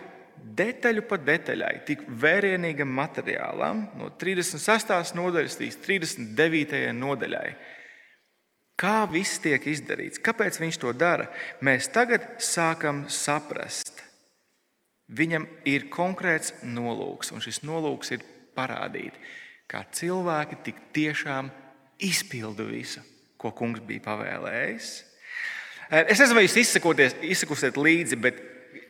detaļu 0.58 1.04
pa 1.10 1.18
detaļai, 1.22 1.74
tik 1.88 2.04
vērienīgam 2.08 2.90
materiālam, 2.98 3.88
no 4.00 4.12
36. 4.20 5.16
nodaļas 5.18 5.60
līdz 5.62 5.82
39. 5.86 6.86
nodaļai, 6.98 7.50
Kā 8.78 9.08
viss 9.10 9.40
tiek 9.42 9.64
izdarīts, 9.66 10.22
kāpēc 10.22 10.60
viņš 10.62 10.78
to 10.78 10.92
dara, 10.94 11.26
mēs 11.66 11.88
tagad 11.90 12.28
sākam 12.46 13.08
saprast. 13.10 14.04
Viņam 15.18 15.48
ir 15.66 15.88
konkrēts 15.90 16.54
nolūks, 16.62 17.32
un 17.34 17.42
šis 17.42 17.64
nolūks 17.66 18.14
ir 18.14 18.26
parādīt, 18.54 19.18
kā 19.66 19.82
cilvēki 19.98 20.60
tik 20.68 20.84
tiešām 20.94 21.50
izpilda 22.06 22.68
visu, 22.70 23.02
ko 23.42 23.50
kungs 23.50 23.82
bija 23.82 24.04
pavēlējis. 24.12 24.92
Es 26.04 26.22
nezinu, 26.22 26.38
vai 26.38 26.46
jūs 26.46 26.60
izsakosiet 27.32 27.82
līdzi, 27.82 28.22
bet 28.22 28.44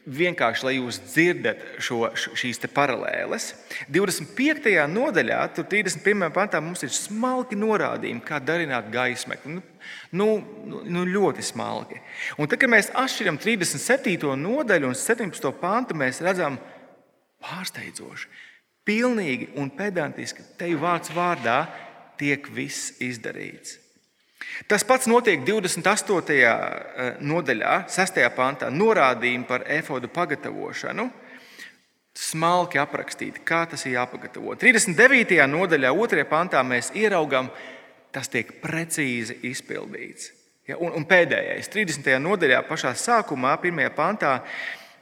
vienkārši, 0.07 0.65
lai 0.65 0.73
jūs 0.77 0.99
dzirdat 1.03 1.59
šo, 1.83 2.07
šīs 2.15 2.61
paralēles. 2.73 3.49
25. 3.91 4.71
nodaļā, 4.91 5.39
tur 5.55 5.67
31. 5.67 6.29
pantā, 6.35 6.61
mums 6.63 6.83
ir 6.85 6.93
smalki 6.95 7.57
norādījumi, 7.59 8.23
kā 8.25 8.39
darināt 8.43 8.89
gaismekli. 8.93 9.57
Nu, 9.57 9.63
nu, 10.11 10.29
nu, 10.65 10.83
nu, 10.87 11.05
ļoti 11.07 11.43
smalki. 11.45 11.99
Un 12.39 12.47
tad, 12.47 12.59
kad 12.61 12.71
mēs 12.71 12.91
atšķiram 12.95 13.39
37. 13.43 14.35
nodaļu 14.39 14.91
un 14.91 14.97
17. 14.97 15.51
pantu, 15.61 15.97
mēs 15.99 16.23
redzam 16.23 16.59
pārsteidzoši, 17.43 18.31
pilnīgi 18.87 19.51
un 19.59 19.69
pedantiski 19.75 20.45
te 20.59 20.71
vārds 20.79 21.11
vārdā 21.15 21.59
tiek 22.17 22.47
viss 22.53 22.95
izdarīts. 23.03 23.86
Tas 24.67 24.83
pats 24.83 25.07
notiek 25.09 25.41
28. 25.45 26.33
Eh, 26.41 27.15
nodaļā, 27.21 27.77
6. 27.89 28.29
pantā, 28.35 28.69
norādījumi 28.73 29.47
par 29.47 29.65
efodu 29.69 30.09
pagatavošanu. 30.13 31.09
Smalki 32.17 32.79
aprakstīti, 32.81 33.43
kā 33.45 33.65
tas 33.69 33.85
ir 33.85 33.97
jāpagatavo. 33.99 34.55
39. 34.57 35.45
nodaļā, 35.45 35.93
2. 35.93 36.25
pantā, 36.29 36.63
mēs 36.65 36.89
ieraugām, 36.97 37.51
tas 38.11 38.29
tiek 38.33 38.55
precīzi 38.61 39.37
izpildīts. 39.45 40.31
Ja, 40.67 40.79
un, 40.81 40.91
un 40.97 41.05
pēdējais, 41.07 41.69
30. 41.71 42.17
nodaļā, 42.19 42.63
pašā 42.67 42.95
sākumā, 42.97 43.53
1. 43.61 43.91
pantā, 43.95 44.39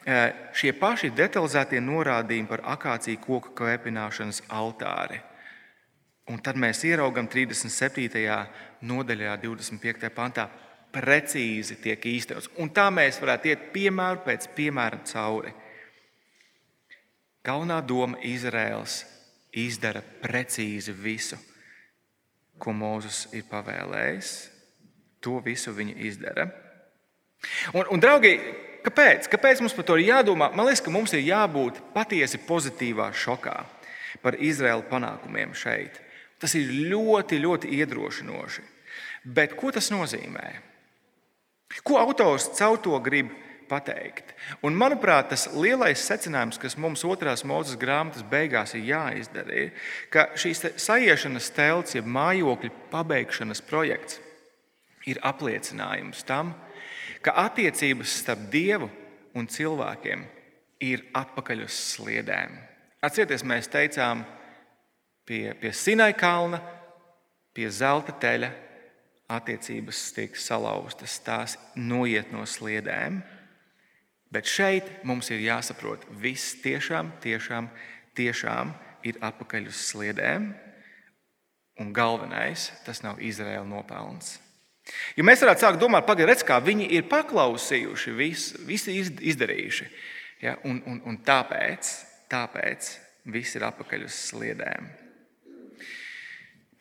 eh, 0.06 0.50
šie 0.54 0.76
paši 0.78 1.13
detalizētie 1.15 1.80
norādījumi 1.82 2.52
par 2.52 2.62
akāciju 2.76 3.24
koku 3.24 3.56
kvēpināšanas 3.56 4.43
altāri. 4.50 5.24
Un 6.25 6.39
tad 6.41 6.57
mēs 6.57 6.81
ieraugām 6.88 7.27
37. 7.29 8.07
nodaļā, 8.81 9.35
25. 9.43 10.09
pantā, 10.13 10.47
precīzi 10.95 11.77
tiek 11.83 12.07
īstenots. 12.09 12.49
Un 12.61 12.71
tā 12.73 12.88
mēs 12.93 13.19
varētu 13.21 13.51
iet 13.51 13.67
piemēru 13.75 14.23
pēc 14.25 14.47
piemēra 14.55 15.03
cauri. 15.05 15.53
Galvenā 17.45 17.77
doma 17.85 18.17
Izraels 18.25 19.03
izdara 19.53 20.01
precīzi 20.01 20.95
visu, 20.97 21.38
ko 22.57 22.73
Mozus 22.73 23.27
ir 23.35 23.45
pavēlējis. 23.51 24.31
To 25.21 25.38
visu 25.45 25.73
viņi 25.75 25.93
izdara. 26.07 26.47
Un, 27.73 27.85
un 27.93 28.01
draugi, 28.01 28.33
kāpēc? 28.85 29.29
kāpēc 29.29 29.61
mums 29.61 29.75
par 29.77 29.85
to 29.85 29.99
ir 29.99 30.09
jādomā? 30.09 30.49
Man 30.57 30.65
liekas, 30.65 30.81
ka 30.81 30.93
mums 30.93 31.13
ir 31.13 31.21
jābūt 31.25 31.83
patiesi 31.93 32.41
pozitīvā 32.47 33.11
šokā 33.13 33.55
par 34.25 34.39
Izraēlu 34.41 34.88
panākumiem 34.89 35.53
šeit. 35.57 36.01
Tas 36.41 36.56
ir 36.60 36.71
ļoti, 36.91 37.39
ļoti 37.41 37.71
iedrošinoši. 37.80 38.63
Bet 39.36 39.56
ko 39.58 39.71
tas 39.74 39.89
nozīmē? 39.93 40.50
Ko 41.86 41.98
autors 41.98 42.52
caur 42.58 42.78
to 42.84 42.98
grib 43.04 43.32
pateikt. 43.69 44.34
Un, 44.62 44.76
manuprāt, 44.78 45.32
tas 45.32 45.48
lielais 45.56 46.02
secinājums, 46.06 46.60
kas 46.62 46.78
mums 46.78 47.04
otrās 47.08 47.41
mūzes 47.48 47.80
grāmatas 47.82 48.26
beigās 48.30 48.76
ir 48.78 48.86
jāizdara, 48.91 49.56
ir, 49.65 49.88
ka 50.13 50.28
šīs 50.38 50.62
sajiešanas 50.82 51.50
telts, 51.56 51.95
jeb 51.98 52.06
mājokļa 52.06 52.71
pabeigšanas 52.93 53.63
projekts, 53.65 54.19
ir 55.10 55.21
apliecinājums 55.26 56.24
tam, 56.28 56.54
ka 57.26 57.36
attiecības 57.45 58.19
starp 58.21 58.48
Dievu 58.54 58.89
un 59.36 59.50
cilvēkiem 59.50 60.24
ir 60.86 61.06
atpakaļ 61.17 61.65
uz 61.65 61.78
sliedēm. 61.95 62.56
Atcerieties, 63.06 63.45
mēs 63.45 63.69
teicām, 63.69 64.24
pie, 65.25 65.53
pie 65.59 65.71
Sinai 65.73 66.13
kalna, 66.17 66.61
pie 67.55 67.69
zelta 67.71 68.13
teļa 68.21 68.51
attiecības 69.31 70.01
tiek 70.15 70.38
salauztas, 70.38 71.17
tās 71.25 71.57
noiet 71.75 72.31
no 72.33 72.45
sliedēm. 72.45 73.21
Bet 74.33 74.49
šeit 74.49 74.89
mums 75.07 75.29
ir 75.31 75.43
jāsaprot, 75.45 76.05
viss 76.21 76.57
tiešām, 76.63 77.13
tiešām, 77.23 77.69
tiešām 78.17 78.73
ir 79.07 79.19
atpakaļ 79.23 79.69
uz 79.71 79.81
sliedēm. 79.89 80.51
Un 81.81 81.91
galvenais, 81.95 82.69
tas 82.85 83.01
nav 83.03 83.19
Izraēla 83.23 83.65
nopelns. 83.67 84.38
Jo 85.17 85.25
mēs 85.25 85.41
varētu 85.43 85.65
sākt 85.65 85.81
domāt, 85.81 86.05
pagaidiet, 86.07 86.43
kā 86.45 86.59
viņi 86.63 86.88
ir 86.93 87.07
paklausījuši, 87.11 88.13
visu, 88.15 88.61
visi 88.67 88.99
izdarījuši. 89.01 89.88
Ja? 90.45 90.55
Un, 90.67 90.79
un, 90.88 91.01
un 91.09 91.17
tāpēc, 91.25 91.89
tāpēc 92.31 92.91
viss 93.33 93.57
ir 93.57 93.65
atpakaļ 93.67 94.05
uz 94.05 94.19
sliedēm. 94.29 95.04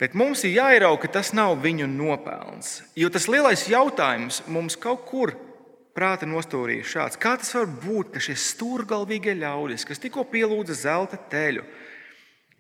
Bet 0.01 0.17
mums 0.19 0.43
ir 0.43 0.57
jāierauga, 0.57 1.05
ka 1.05 1.21
tas 1.21 1.31
nav 1.37 1.55
viņu 1.63 1.87
nopelns. 1.87 2.81
Jo 2.99 3.11
tas 3.15 3.29
lielais 3.31 3.63
jautājums 3.71 4.43
mums 4.51 4.75
kaut 4.81 5.05
kur 5.07 5.35
prāta 5.95 6.27
nostūrī 6.27 6.81
ir 6.81 6.91
šāds: 6.91 7.19
kā 7.21 7.37
tas 7.39 7.55
var 7.55 7.71
būt, 7.71 8.11
ka 8.15 8.23
šie 8.23 8.35
stūrgalvīgie 8.35 9.37
ļaudis, 9.39 9.87
kas 9.87 10.03
tikko 10.03 10.27
pielūdza 10.33 10.77
zelta 10.83 11.21
teļu, 11.31 11.63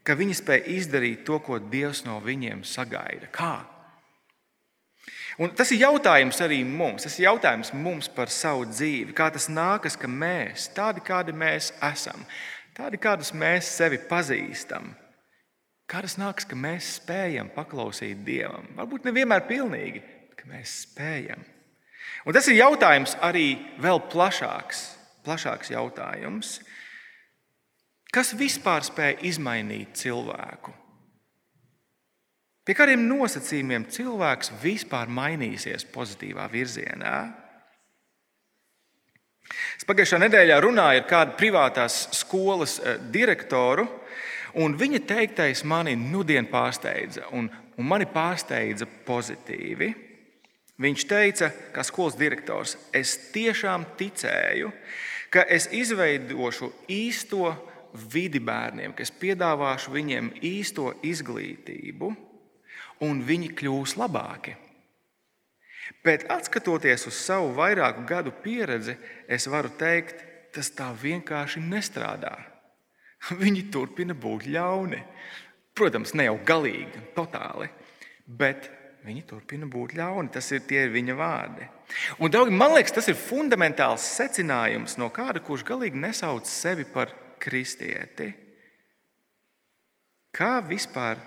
ka 0.07 0.14
viņi 0.18 0.38
spēja 0.38 0.70
izdarīt 0.79 1.25
to, 1.27 1.40
ko 1.42 1.59
Dievs 1.59 2.05
no 2.07 2.20
viņiem 2.23 2.62
sagaida? 2.68 3.31
Kā? 3.35 3.55
Un 5.42 5.51
tas 5.51 5.73
ir 5.75 5.83
jautājums 5.83 6.38
arī 6.44 6.61
mums. 6.62 7.03
Tas 7.03 7.16
ir 7.18 7.27
jautājums 7.27 7.73
mums 7.75 8.07
par 8.07 8.31
savu 8.31 8.68
dzīvi. 8.70 9.14
Kā 9.16 9.33
tas 9.35 9.49
nākas, 9.51 9.97
ka 9.99 10.07
mēs, 10.07 10.68
tādi 10.77 11.03
kādi 11.03 11.35
mēs 11.35 11.73
esam, 11.83 12.23
tādi 12.77 13.01
kādus 13.03 13.33
mēs 13.35 13.73
sevi 13.75 13.99
pazīstam, 14.07 14.92
Kā 15.90 16.01
tas 16.05 16.16
nāks, 16.16 16.47
ka 16.49 16.57
mēs 16.57 16.94
spējam 16.99 17.51
paklausīt 17.53 18.23
Dievam? 18.25 18.70
Varbūt 18.79 19.05
nevienmēr 19.09 19.44
pilnīgi, 19.49 20.01
bet 20.33 20.47
mēs 20.49 20.79
spējam. 20.87 21.42
Un 22.25 22.37
tas 22.37 22.49
ir 22.49 22.57
jautājums 22.57 23.18
arī 23.25 23.51
vēl 23.85 24.01
plašāks, 24.12 24.87
plašāks 25.27 25.75
jautājums. 25.75 26.57
Kas 28.14 28.33
vispār 28.38 28.87
spēj 28.87 29.18
izmainīt 29.29 29.97
cilvēku? 30.01 30.73
Pie 32.64 32.73
kādiem 32.73 33.03
nosacījumiem 33.05 33.85
cilvēks 33.92 34.55
vispār 34.62 35.11
mainīsies 35.12 35.85
pozitīvā 35.92 36.47
virzienā? 36.49 37.16
Es 39.77 39.85
pagājušā 39.85 40.23
nedēļā 40.23 40.57
runāju 40.64 41.03
ar 41.03 41.09
kādu 41.11 41.37
privātās 41.37 41.99
skolas 42.16 42.79
eh, 42.81 42.97
direktoru, 43.12 43.85
Un 44.61 44.77
viņa 44.79 45.01
teiktais 45.09 45.64
mani 45.67 45.97
nudien 45.99 46.47
pārsteidza, 46.47 47.27
un, 47.35 47.49
un 47.51 47.88
mani 47.90 48.07
pārsteidza 48.07 48.87
pozitīvi. 49.07 49.90
Viņš 50.79 51.05
teica, 51.11 51.51
kā 51.75 51.83
skolas 51.87 52.17
direktors, 52.19 52.77
es 52.95 53.14
tiešām 53.35 53.87
ticēju, 53.99 54.71
ka 55.31 55.45
es 55.51 55.69
izveidošu 55.75 56.71
īsto 56.90 57.53
vidi 58.11 58.40
bērniem, 58.43 58.95
ka 58.95 59.03
es 59.03 59.14
piedāvāšu 59.14 59.95
viņiem 59.95 60.33
īsto 60.43 60.93
izglītību, 61.07 62.11
un 63.07 63.23
viņi 63.27 63.53
kļūs 63.59 63.97
labāki. 63.99 64.57
Bet, 66.05 66.27
skatoties 66.47 67.07
uz 67.07 67.19
savu 67.19 67.53
vairāku 67.57 68.07
gadu 68.09 68.33
pieredzi, 68.43 68.97
es 69.29 69.47
varu 69.51 69.71
teikt, 69.79 70.23
tas 70.55 70.71
tā 70.75 70.90
vienkārši 70.95 71.62
nestrādā. 71.62 72.35
Viņi 73.43 73.67
turpina 73.73 74.17
būt 74.17 74.49
ļauni. 74.53 75.01
Protams, 75.75 76.15
ne 76.15 76.29
jau 76.29 76.37
galīgi, 76.47 77.01
totāli, 77.17 77.67
bet 78.27 78.69
viņi 79.05 79.25
turpina 79.27 79.67
būt 79.67 79.97
ļauni. 79.99 80.31
Tas 80.35 80.53
ir 80.55 80.63
tie 80.69 80.85
viņa 80.93 81.17
vārdi. 81.19 81.67
Un, 82.21 82.31
draugi, 82.31 82.55
man 82.55 82.77
liekas, 82.77 82.95
tas 82.95 83.11
ir 83.11 83.19
fundamentāls 83.19 84.07
secinājums 84.17 84.97
no 85.01 85.11
kāda, 85.15 85.43
kurš 85.45 85.67
galīgi 85.67 85.99
nesauc 86.01 86.47
sevi 86.49 86.87
par 86.87 87.11
kristieti. 87.43 88.31
Kā 90.35 90.59
vispār, 90.67 91.19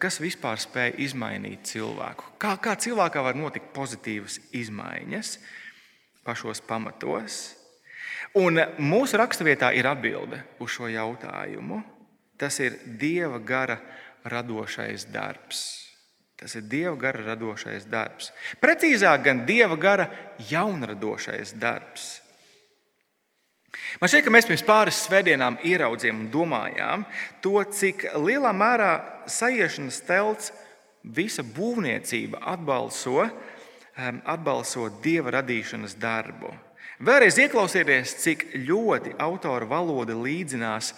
kas 0.00 0.18
vispār 0.20 0.60
spēj 0.60 0.96
izmainīt 1.04 1.68
cilvēku? 1.68 2.34
Kā, 2.40 2.56
kā 2.60 2.74
cilvēkā 2.80 3.22
var 3.24 3.36
notikt 3.38 3.70
pozitīvas 3.76 4.40
izmaiņas 4.56 5.36
pašos 6.24 6.64
pamatos? 6.64 7.42
Un 8.34 8.58
mūsu 8.82 9.18
raksturvietā 9.20 9.70
ir 9.78 9.86
atbilde 9.86 10.40
uz 10.62 10.72
šo 10.74 10.88
jautājumu. 10.90 11.82
Tas 12.38 12.58
ir 12.58 12.80
Dieva 12.98 13.38
gara 13.38 13.78
radošais 14.26 15.06
darbs. 15.14 15.62
Tas 16.34 16.56
ir 16.58 16.66
Dieva 16.66 16.96
gara 16.98 17.22
radošais 17.30 17.86
darbs. 17.86 18.32
Precīzāk, 18.60 19.22
gan 19.22 19.44
Dieva 19.46 19.78
gara 19.78 20.08
jaunradošais 20.50 21.54
darbs. 21.62 22.24
Man 24.00 24.10
šķiet, 24.10 24.24
ka 24.26 24.32
mēs 24.34 24.46
pirms 24.48 24.66
pāris 24.66 24.98
svētdienām 25.06 25.60
ieraudzījām 25.66 26.24
un 26.24 26.28
domājām 26.34 27.06
to, 27.42 27.54
cik 27.70 28.08
lielā 28.18 28.50
mērā 28.54 28.90
sajiešanas 29.30 30.00
telts 30.06 30.52
visa 31.04 31.44
būvniecība 31.46 32.42
atbalso, 32.54 33.28
atbalso 33.94 34.88
Dieva 35.02 35.36
radīšanas 35.38 35.98
darbu. 36.02 36.50
Vēlreiz 37.04 37.36
ieklausieties, 37.36 38.14
cik 38.22 38.42
ļoti 38.64 39.10
autora 39.20 39.66
valoda 39.68 40.14
līdzinās 40.16 40.94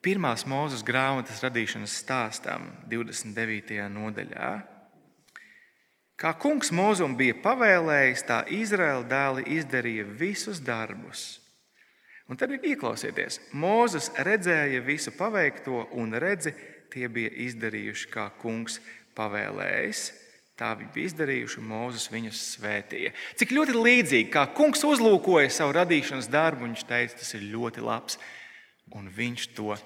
pirmās 0.00 0.46
mūzes 0.48 0.80
grāmatas 0.86 1.42
radīšanas 1.44 1.96
stāstam, 2.00 2.64
29. 2.88 3.76
nodaļā. 3.92 4.52
Kā 6.16 6.32
kungs 6.40 6.72
mūzum 6.72 7.18
bija 7.18 7.36
pavēlējis, 7.42 8.22
tā 8.30 8.38
Izraēla 8.56 9.04
dēli 9.10 9.44
izdarīja 9.58 10.06
visus 10.22 10.62
darbus. 10.64 11.26
Un 12.32 12.40
tad 12.40 12.54
ir 12.56 12.64
ieklausieties, 12.70 13.42
Mozus 13.52 14.08
redzēja 14.16 14.80
visu 14.86 15.12
paveikto, 15.18 15.90
un 16.00 16.16
redzi, 16.16 16.54
tie 16.88 17.04
bija 17.12 17.34
izdarījuši, 17.50 18.08
kā 18.14 18.30
kungs 18.40 18.80
pavēlējis. 19.18 20.06
Tā 20.58 20.72
viņi 20.74 20.90
bija 20.90 21.08
izdarījuši, 21.12 21.60
un 21.60 21.68
Mozus 21.70 22.08
viņus 22.10 22.40
svētīja. 22.56 23.12
Cik 23.38 23.54
ļoti 23.54 23.76
līdzīgi, 23.78 24.30
kā 24.34 24.42
kungs 24.56 24.82
uzlūkoja 24.82 25.52
savu 25.54 25.76
radīšanas 25.76 26.26
darbu, 26.32 26.66
viņš 26.66 26.82
teica, 26.88 27.14
tas 27.20 27.30
ir 27.38 27.46
ļoti 27.52 27.84
labs, 27.86 28.18
un 28.98 29.06
viņš 29.14 29.44
to 29.54 29.76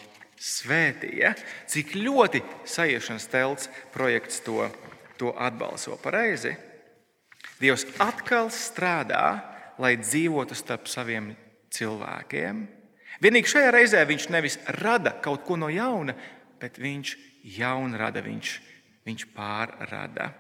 svētīja. 0.40 1.34
Cik 1.68 1.92
ļoti 2.00 2.40
sajiešanas 2.64 3.28
telts 3.28 3.68
projekts 3.92 4.40
to, 4.46 4.64
to 5.20 5.34
atbalso 5.36 5.98
pareizi. 6.00 6.56
Dievs 7.60 7.84
atkal 8.00 8.48
strādā, 8.48 9.42
lai 9.76 9.98
dzīvotu 10.00 10.56
starp 10.56 10.88
saviem 10.88 11.34
cilvēkiem. 11.72 12.64
Vienīgi 13.22 13.52
šajā 13.52 13.74
reizē 13.76 14.00
viņš 14.08 14.30
nevis 14.32 14.56
rada 14.80 15.12
kaut 15.20 15.44
ko 15.44 15.60
no 15.60 15.68
jauna, 15.68 16.16
bet 16.58 16.80
viņš 16.80 17.12
jaunu 17.60 18.00
rada, 18.00 18.24
viņš, 18.24 18.54
viņš 19.04 19.28
pārrada. 19.36 20.32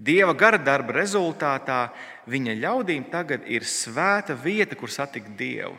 Dieva 0.00 0.32
gara 0.32 0.56
darba 0.56 0.94
rezultātā 0.96 1.90
viņa 2.30 2.54
ļaudīm 2.62 3.04
tagad 3.12 3.44
ir 3.44 3.66
svēta 3.68 4.32
vieta, 4.32 4.76
kur 4.78 4.88
satikt 4.88 5.34
Dievu, 5.36 5.74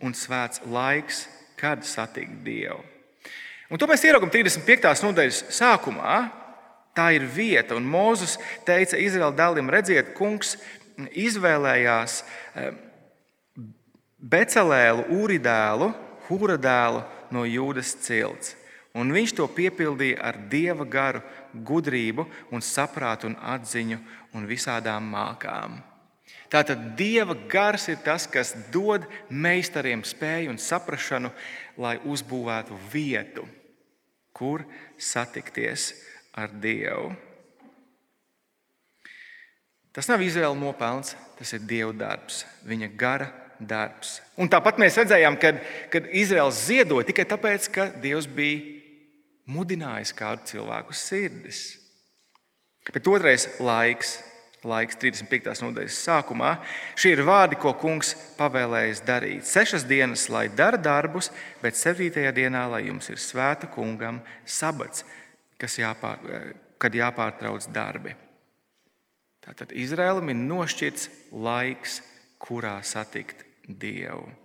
un 0.00 0.16
svēts 0.16 0.62
laiks, 0.64 1.26
kad 1.60 1.84
satikt 1.84 2.40
Dievu. 2.46 2.80
Un 3.72 3.80
to 3.80 3.88
mēs 3.88 4.04
ieraugām 4.04 4.32
35. 4.32 5.04
nodaļas 5.04 5.42
sākumā. 5.52 6.16
Tā 6.92 7.06
ir 7.16 7.24
vieta, 7.24 7.76
un 7.76 7.86
Mozus 7.88 8.34
teica 8.68 8.98
Izraēla 9.00 9.32
dēliem, 9.32 9.70
redziet, 9.72 10.10
kungs 10.16 10.58
izvēlējās 11.16 12.18
eh, 12.20 12.74
Becelēlu, 14.20 15.06
Ūridēlu, 15.16 15.88
Hūra 16.28 16.58
dēlu 16.60 17.00
no 17.32 17.46
Jūdas 17.48 17.94
cilts. 18.04 18.52
Un 18.92 19.08
viņš 19.12 19.32
to 19.38 19.46
piepildīja 19.48 20.20
ar 20.20 20.36
dieva 20.52 20.84
garu, 20.84 21.22
gudrību, 21.54 22.26
un 22.52 22.64
saprātu 22.64 23.28
un 23.30 23.36
atziņu 23.36 23.98
un 24.36 24.46
visādām 24.48 25.08
mākām. 25.12 25.80
Tātad 26.52 26.92
dieva 26.96 27.34
gars 27.48 27.88
ir 27.88 28.00
tas, 28.04 28.26
kas 28.28 28.52
dod 28.72 29.06
meistariem 29.28 30.02
spēju 30.04 30.52
un 30.52 30.60
saprāšanu, 30.60 31.32
lai 31.80 31.96
uzbūvētu 32.04 32.76
vietu, 32.92 33.46
kur 34.36 34.66
satikties 35.00 35.92
ar 36.36 36.52
Dievu. 36.52 37.12
Tas 39.92 40.08
nav 40.08 40.24
Izraēla 40.24 40.56
nopelns, 40.56 41.14
tas 41.36 41.52
ir 41.56 41.64
Dieva 41.68 41.92
darbs, 41.96 42.44
viņa 42.68 42.90
gara 43.00 43.30
darbs. 43.60 44.18
Un 44.40 44.48
tāpat 44.52 44.80
mēs 44.80 44.96
redzējām, 45.00 45.36
ka 45.40 46.04
Izraels 46.12 46.64
ziedoja 46.66 47.08
tikai 47.08 47.26
tāpēc, 47.28 47.68
ka 47.72 47.88
Dievs 48.00 48.28
bija 48.28 48.81
mudinājis 49.50 50.12
kādu 50.16 50.46
cilvēku 50.52 50.94
sirdis. 50.96 51.62
Bet 52.90 53.06
otrais 53.06 53.46
laiks, 53.62 54.16
laiks 54.66 54.98
35. 54.98 55.62
nodaļas 55.62 55.98
sākumā, 56.06 56.56
šie 56.98 57.14
ir 57.16 57.22
vārdi, 57.26 57.58
ko 57.62 57.74
kungs 57.78 58.14
pavēlējis 58.38 59.04
darīt. 59.06 59.46
Sešas 59.46 59.86
dienas, 59.86 60.28
lai 60.30 60.48
dara 60.50 60.78
darbus, 60.78 61.30
bet 61.62 61.78
septītajā 61.78 62.34
dienā, 62.34 62.66
lai 62.70 62.84
jums 62.88 63.10
ir 63.10 63.22
svēta 63.22 63.70
kungam 63.70 64.20
sabats, 64.46 65.06
jāpār, 65.62 66.54
kad 66.82 66.94
jāpārtrauc 66.98 67.70
darbi. 67.74 68.16
Tātad 69.42 69.74
Izraēlam 69.74 70.30
ir 70.30 70.38
nošķirts 70.38 71.08
laiks, 71.34 72.00
kurā 72.42 72.76
satikt 72.86 73.42
Dievu. 73.66 74.41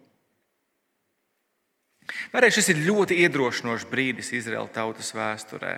Vēlreiz 2.32 2.56
šis 2.58 2.72
ir 2.74 2.84
ļoti 2.88 3.17
iedrošinošs 3.26 3.88
brīdis 3.91 4.32
Izraēla 4.36 4.70
tautas 4.74 5.12
vēsturē. 5.15 5.74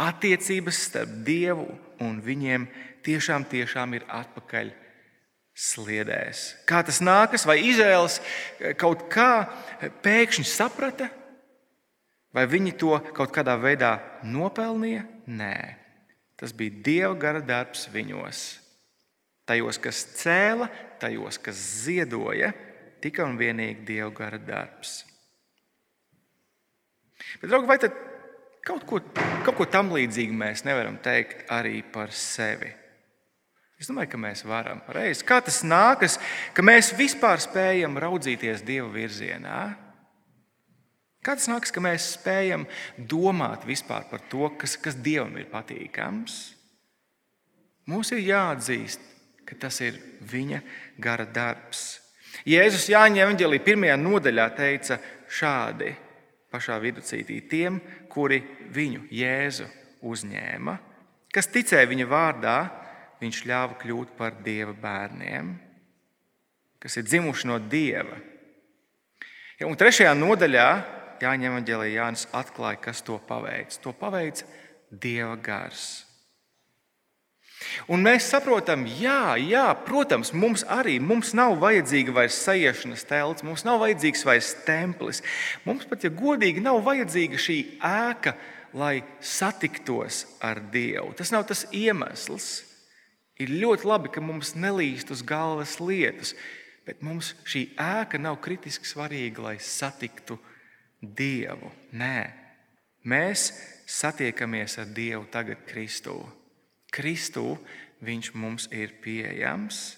Attiecības 0.00 0.80
starp 0.88 1.12
Dievu 1.24 1.68
un 2.04 2.18
viņiem 2.24 2.66
tiešām, 3.06 3.46
tiešām 3.48 3.96
ir 3.96 4.04
atpakaļ 4.12 4.72
sliedēs. 5.56 6.50
Kā 6.68 6.82
tas 6.84 7.00
nākas, 7.00 7.46
vai 7.48 7.58
Izraels 7.64 8.20
kaut 8.80 9.06
kā 9.12 9.46
pēkšņi 10.04 10.44
saprata, 10.48 11.08
vai 12.36 12.44
viņi 12.50 12.76
to 12.76 12.98
kaut 13.16 13.32
kādā 13.32 13.56
veidā 13.60 13.96
nopelnīja? 14.24 15.06
Nē. 15.26 15.56
Tas 16.36 16.52
bija 16.52 16.82
Dieva 16.84 17.14
gara 17.16 17.40
darbs 17.40 17.86
viņos. 17.88 18.44
Tajos, 19.48 19.78
kas 19.80 20.02
cēla, 20.18 20.68
tajos, 21.00 21.38
kas 21.40 21.56
ziedoja, 21.86 22.50
tikai 23.00 23.24
un 23.24 23.38
vienīgi 23.40 23.86
Dieva 23.88 24.10
gara 24.12 24.40
darbs. 24.42 24.98
Bet, 27.40 27.50
draugi, 27.50 27.68
vai 27.68 27.78
kaut 28.66 28.86
ko, 28.88 29.00
kaut 29.46 29.56
ko 29.58 29.66
tam 29.70 29.92
līdzīgu 29.94 30.34
mēs 30.36 30.64
nevaram 30.66 30.98
teikt 31.02 31.46
arī 31.52 31.80
par 31.92 32.12
sevi? 32.14 32.72
Es 33.76 33.90
domāju, 33.90 34.14
ka 34.14 34.20
mēs 34.20 34.40
varam. 34.48 34.80
Reiz, 34.88 35.20
kā 35.26 35.42
tas 35.44 35.60
nākas, 35.66 36.16
ka 36.56 36.64
mēs 36.64 36.94
vispār 36.96 37.42
spējam 37.44 37.98
raudzīties 38.00 38.64
Dieva 38.64 38.88
virzienā? 38.94 39.60
Kā 41.20 41.34
tas 41.36 41.48
nākas, 41.50 41.74
ka 41.74 41.82
mēs 41.84 42.12
spējam 42.14 42.64
domāt 42.96 43.66
par 43.90 44.22
to, 44.30 44.48
kas, 44.56 44.78
kas 44.80 44.96
Dievam 44.96 45.36
ir 45.36 45.50
patīkams? 45.52 46.54
Mums 47.86 48.12
ir 48.12 48.24
jāatzīst, 48.24 49.00
ka 49.44 49.54
tas 49.60 49.80
ir 49.80 50.00
Viņa 50.26 50.62
gara 50.98 51.26
darbs. 51.26 52.00
Jēzus 52.46 52.88
Jāņa 52.90 53.22
Evanģelī 53.26 53.60
pirmajā 53.62 53.96
nodaļā 54.00 54.48
teica 54.56 54.98
šādi 55.28 55.92
pašā 56.52 56.78
viducītī 56.82 57.40
tiem, 57.50 57.80
kuri 58.12 58.40
viņu 58.72 59.06
Jēzu 59.12 59.66
uzņēma, 60.06 60.76
kas 61.34 61.50
ticēja 61.52 61.88
viņa 61.90 62.06
vārdā, 62.10 62.56
viņš 63.20 63.42
ļāva 63.48 63.78
kļūt 63.80 64.14
par 64.18 64.38
Dieva 64.44 64.74
bērniem, 64.76 65.54
kas 66.82 66.98
ir 67.00 67.06
dzimuši 67.08 67.50
no 67.50 67.58
Dieva. 67.58 68.18
Ja, 69.58 69.66
un 69.68 69.76
trešajā 69.78 70.12
nodaļā 70.16 70.68
Jāņem 71.16 71.48
Evanģēlī 71.48 71.94
Jānis 71.94 72.26
atklāja, 72.36 72.76
kas 72.88 73.00
to 73.04 73.16
paveic. 73.28 73.78
To 73.80 73.94
paveic 73.96 74.42
Dieva 74.92 75.36
gars. 75.40 76.05
Un 77.88 78.02
mēs 78.04 78.26
saprotam, 78.28 78.84
jā, 79.00 79.36
jā, 79.40 79.64
protams, 79.86 80.32
mums 80.36 80.64
arī 80.68 80.98
mums 81.00 81.32
nav 81.36 81.56
vajadzīga 81.62 82.12
vairs 82.18 82.36
sajiešanas 82.44 83.06
telts, 83.08 83.44
mums 83.46 83.64
nav 83.66 83.80
vajadzīgs 83.82 84.24
vairs 84.28 84.52
templis. 84.66 85.22
Mums 85.64 85.88
pat, 85.88 86.04
ja 86.04 86.12
godīgi, 86.12 86.64
nav 86.64 86.82
vajadzīga 86.86 87.40
šī 87.40 87.58
ēka, 87.80 88.36
lai 88.76 89.00
satiktos 89.24 90.24
ar 90.44 90.60
Dievu. 90.72 91.14
Tas 91.16 91.32
nav 91.32 91.46
tas 91.48 91.64
iemesls. 91.72 92.50
Ir 93.40 93.52
ļoti 93.52 93.88
labi, 93.88 94.12
ka 94.12 94.24
mums 94.24 94.54
nelīst 94.56 95.12
uz 95.12 95.22
galvas 95.24 95.76
lietas, 95.80 96.34
bet 96.88 97.02
mums 97.04 97.34
šī 97.48 97.66
ēka 97.80 98.20
nav 98.20 98.38
kritiski 98.44 98.88
svarīga, 98.88 99.48
lai 99.48 99.56
satiktu 99.60 100.38
Dievu. 101.00 101.72
Nē, 101.96 102.18
mēs 103.08 103.50
satiekamies 103.88 104.76
ar 104.82 104.92
Dievu 104.92 105.24
tagad 105.32 105.64
Kristū. 105.68 106.20
Kristū 106.94 107.56
Viņš 108.04 108.32
mums 108.36 108.66
ir 108.76 108.92
pieejams. 109.00 109.96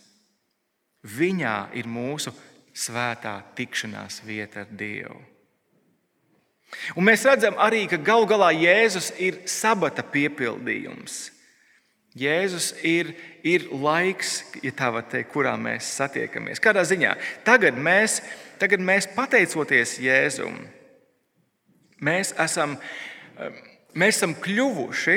Viņā 1.02 1.70
ir 1.78 1.88
mūsu 1.90 2.30
svētā 2.76 3.40
tikšanās 3.58 4.20
vieta 4.26 4.62
ar 4.62 4.70
Dievu. 4.70 5.18
Un 7.00 7.06
mēs 7.08 7.24
redzam 7.26 7.56
arī, 7.58 7.86
ka 7.88 7.96
galu 7.96 8.28
galā 8.28 8.52
Jēzus 8.52 9.10
ir 9.18 9.40
sabata 9.48 10.04
piepildījums. 10.04 11.30
Jēzus 12.18 12.72
ir, 12.86 13.14
ir 13.46 13.66
laiks, 13.72 14.42
ja 14.62 14.72
tā 14.76 14.90
var 14.92 15.06
teikt, 15.10 15.30
kurā 15.32 15.54
mēs 15.60 15.88
satiekamies. 15.98 16.60
Kādā 16.62 16.84
ziņā? 16.86 17.14
Tagad 17.46 17.78
mēs, 17.78 18.20
tagad 18.60 18.82
mēs 18.84 19.10
pateicoties 19.16 19.98
Jēzumam, 20.02 20.66
Mēs 21.98 22.30
esam, 22.38 22.76
mēs 23.98 24.20
esam 24.20 24.36
kļuvuši 24.38 25.16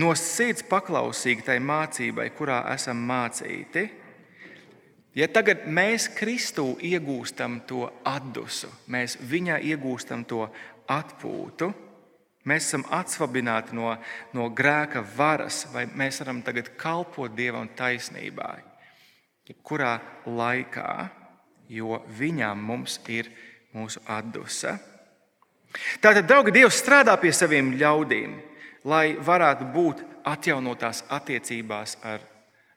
no 0.00 0.14
sirds 0.18 0.64
paklausīgi 0.68 1.44
tai 1.46 1.58
mācībai, 1.62 2.30
kurā 2.36 2.62
esam 2.74 3.02
mācīti. 3.08 3.84
Ja 5.14 5.28
tagad 5.30 5.68
mēs 5.70 6.08
Kristū 6.16 6.72
iegūstam 6.82 7.60
to 7.68 7.86
atdusu, 8.02 8.70
mēs 8.90 9.14
viņā 9.22 9.60
iegūstam 9.62 10.24
to 10.26 10.48
atpūtu, 10.90 11.68
mēs 12.50 12.66
esam 12.66 12.82
atsvabināti 12.90 13.76
no, 13.78 13.92
no 14.34 14.48
grēka 14.50 15.04
varas, 15.16 15.68
vai 15.72 15.86
mēs 15.86 16.18
varam 16.24 16.42
tagad 16.42 16.72
kalpot 16.80 17.36
Dievam 17.36 17.70
taisnībā, 17.78 18.56
kurā 19.62 20.00
laikā, 20.26 20.90
jo 21.70 22.00
viņām 22.18 22.66
mums 22.66 22.98
ir 23.06 23.30
mūsu 23.74 24.02
atdusa. 24.10 24.74
Tātad, 26.02 26.26
draugi, 26.26 26.54
Dievs 26.54 26.78
strādā 26.82 27.14
pie 27.22 27.32
saviem 27.34 27.72
ļaudīm, 27.78 28.34
lai 28.84 29.16
varētu 29.16 29.68
būt 29.74 30.02
atjaunotās 30.28 31.04
attiecībās 31.12 31.96
ar, 32.04 32.20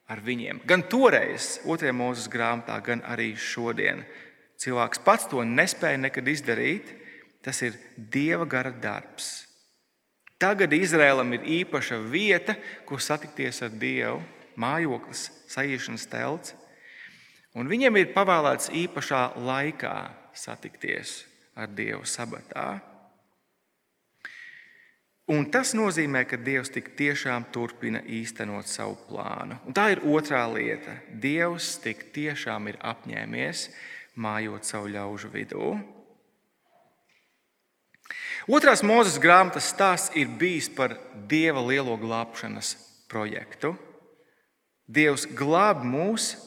ar 0.08 0.22
viņiem. 0.24 0.62
Gan 0.68 0.86
toreiz, 0.90 1.58
otrajā 1.68 1.96
mūzes 1.96 2.30
grāmatā, 2.32 2.80
gan 2.84 3.04
arī 3.08 3.34
šodien. 3.36 4.06
Cilvēks 4.58 5.04
pats 5.06 5.28
to 5.30 5.44
nespēja 5.46 6.00
nekad 6.08 6.28
izdarīt. 6.32 6.96
Tas 7.46 7.62
ir 7.64 7.78
Dieva 7.96 8.48
gara 8.50 8.74
darbs. 8.74 9.46
Tagad 10.42 10.74
Izrēlam 10.76 11.32
ir 11.38 11.46
īpaša 11.62 11.98
vieta, 12.12 12.58
kur 12.86 13.02
satikties 13.02 13.62
ar 13.66 13.72
Dievu, 13.74 14.20
mājoklis, 14.60 15.30
sajiešanas 15.50 16.06
telts. 16.12 16.54
Un 17.58 17.70
viņiem 17.70 17.96
ir 17.98 18.12
pavēlēts 18.14 18.70
īpašā 18.84 19.22
laikā 19.48 19.96
satikties 20.38 21.24
ar 21.58 21.72
Dievu 21.74 22.06
sabatā. 22.06 22.68
Un 25.28 25.50
tas 25.52 25.74
nozīmē, 25.76 26.22
ka 26.24 26.38
Dievs 26.40 26.72
tik 26.72 26.94
tiešām 26.96 27.50
turpina 27.52 28.00
īstenot 28.00 28.70
savu 28.72 28.96
plānu. 29.10 29.58
Un 29.68 29.76
tā 29.76 29.90
ir 29.92 30.00
otrā 30.08 30.46
lieta. 30.48 31.02
Dievs 31.12 31.74
tik 31.84 32.06
tiešām 32.16 32.70
ir 32.72 32.78
apņēmies 32.80 33.68
mājot 34.16 34.64
savu 34.64 34.94
ļaužu 34.94 35.32
vidū. 35.34 35.74
Otrās 38.48 38.80
mūzes 38.88 39.18
grāmatas 39.20 39.68
stāsts 39.74 40.14
ir 40.16 40.32
bijis 40.40 40.70
par 40.72 40.96
Dieva 41.28 41.60
lielo 41.60 41.98
glābšanas 42.00 42.78
projektu. 43.12 43.74
Dievs 44.88 45.26
glāb 45.36 45.84
mūs, 45.84 46.38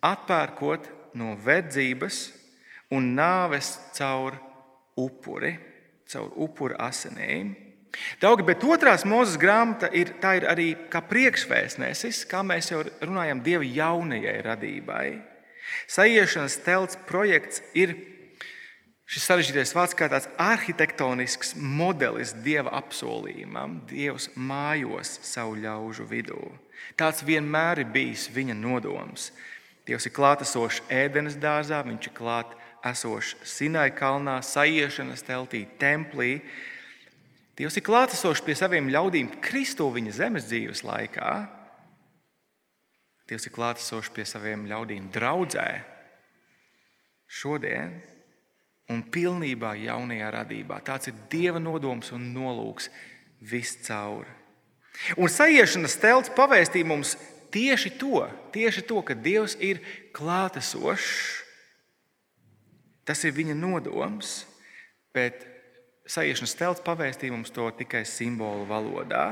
atpērkot 0.00 0.88
no 1.20 1.34
verdzības 1.36 2.30
un 2.96 3.12
nāves 3.18 3.74
caur 3.92 4.38
upuri, 4.96 5.52
caur 6.08 6.32
upuru 6.32 6.80
asinīm. 6.80 7.52
Daugi, 8.22 8.44
bet 8.46 8.64
otrās 8.64 9.04
mūzes 9.08 9.36
grāmata 9.40 9.90
ir, 9.92 10.14
ir 10.16 10.46
arī 10.48 10.68
kā 10.90 11.02
priekšvēstnesis, 11.04 12.24
kā 12.30 12.40
mēs 12.46 12.72
jau 12.72 12.80
runājam, 13.02 13.42
Dieva 13.44 13.66
jaunajai 13.66 14.38
radībai. 14.46 15.06
Sajiešanas 15.92 16.56
telts 16.64 16.98
projekts 17.08 17.60
ir 17.76 17.94
šis 19.12 19.26
sarežģītais 19.28 19.74
vārds 19.76 19.96
kā 19.96 20.08
tāds 20.08 20.28
arhitektonisks 20.40 21.54
modelis 21.56 22.32
Dieva 22.44 22.72
apsolījumam, 22.80 23.82
Dievs 23.90 24.30
mājos 24.36 25.18
savu 25.26 25.58
ļaužu 25.60 26.08
vidū. 26.08 26.40
Tāds 26.96 27.22
vienmēr 27.26 27.84
ir 27.84 27.92
bijis 27.92 28.28
viņa 28.32 28.56
nodoms. 28.56 29.30
Dievs 29.86 30.06
ir 30.06 30.14
klātesošs 30.16 30.84
ēdenes 30.92 31.36
dārzā, 31.42 31.82
viņš 31.84 32.08
ir 32.08 32.16
klāts 32.16 32.58
esošs 32.86 33.36
Sinai 33.46 33.90
kalnā, 33.94 34.40
sajiešanas 34.42 35.24
teltī, 35.26 35.64
templī. 35.78 36.40
Dievs 37.58 37.76
ir 37.76 37.84
klātesošs 37.84 38.40
pie 38.44 38.54
saviem 38.56 38.88
ļaudīm 38.92 39.28
Kristu 39.44 39.90
viņa 39.92 40.14
zemes 40.16 40.46
dzīves 40.48 40.84
laikā. 40.88 41.32
Dievs 43.28 43.48
ir 43.48 43.54
klātesošs 43.54 44.12
pie 44.14 44.24
saviem 44.28 44.64
ļaudīm 44.70 45.10
draudzē 45.12 45.68
šodien 47.32 47.98
un 48.92 49.02
pilnībā 49.12 49.74
jaunajā 49.80 50.30
radībā. 50.34 50.80
Tāds 50.84 51.12
ir 51.12 51.20
Dieva 51.32 51.60
nodoms 51.62 52.12
un 52.16 52.32
nolūks 52.34 52.88
viscaur. 53.52 54.26
Un 55.16 55.30
sajiešanas 55.32 55.96
telts 56.00 56.32
pavēstīja 56.36 56.88
mums 56.88 57.14
tieši 57.52 57.94
to, 58.00 58.24
tieši 58.52 58.84
to, 58.88 59.00
ka 59.04 59.16
Dievs 59.16 59.56
ir 59.60 59.80
klātesošs. 60.16 61.40
Tas 63.08 63.24
ir 63.26 63.34
viņa 63.34 63.56
nodoms, 63.58 64.42
bet 65.12 65.51
sajiešanas 66.08 66.54
telts 66.58 66.84
pavēstīja 66.84 67.34
mums 67.34 67.52
to 67.54 67.68
tikai 67.78 68.04
simbolu 68.08 68.66
valodā. 68.68 69.26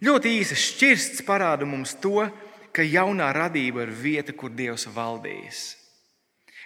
Ļoti 0.00 0.32
īsi 0.40 0.56
šķirsts 0.56 1.24
parāda 1.26 1.66
mums 1.68 1.92
to, 2.00 2.24
ka 2.72 2.84
jaunā 2.86 3.32
radība 3.36 3.84
ir 3.84 3.92
vieta, 3.92 4.32
kur 4.32 4.52
Dievs 4.52 4.86
valdīs. 4.94 5.74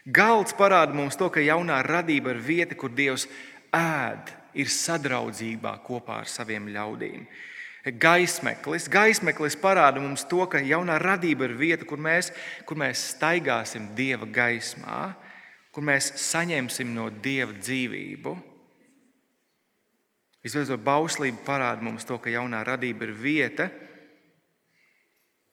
Galds 0.05 0.55
parāda 0.55 0.95
mums 0.95 1.17
to, 1.17 1.31
ka 1.33 1.43
jaunā 1.43 1.81
radība 1.83 2.35
ir 2.35 2.43
vieta, 2.45 2.77
kur 2.79 2.93
Dievs 2.95 3.27
ēd, 3.75 4.31
ir 4.55 4.71
sadraudzībā 4.71 5.79
kopā 5.87 6.21
ar 6.23 6.31
saviem 6.31 6.69
ļaudīm. 6.71 7.25
Gaismeklis, 8.01 8.87
gaismeklis 8.89 9.59
parāda 9.61 10.01
mums 10.01 10.23
to, 10.29 10.45
ka 10.49 10.61
jaunā 10.63 10.97
radība 11.03 11.49
ir 11.49 11.57
vieta, 11.59 11.89
kur 11.89 12.01
mēs, 12.01 12.31
kur 12.69 12.79
mēs 12.81 13.03
staigāsim 13.17 13.91
Dieva 13.97 14.29
gaismā, 14.31 15.11
kur 15.75 15.83
mēs 15.83 16.13
saņemsim 16.23 16.93
no 16.95 17.09
Dieva 17.11 17.53
dzīvību. 17.57 18.35
Visbeidzot, 20.45 20.83
bauslība 20.85 21.41
parāda 21.47 21.83
mums 21.83 22.07
to, 22.07 22.21
ka 22.23 22.31
jaunā 22.31 22.61
radība 22.67 23.09
ir 23.09 23.15
vieta, 23.17 23.67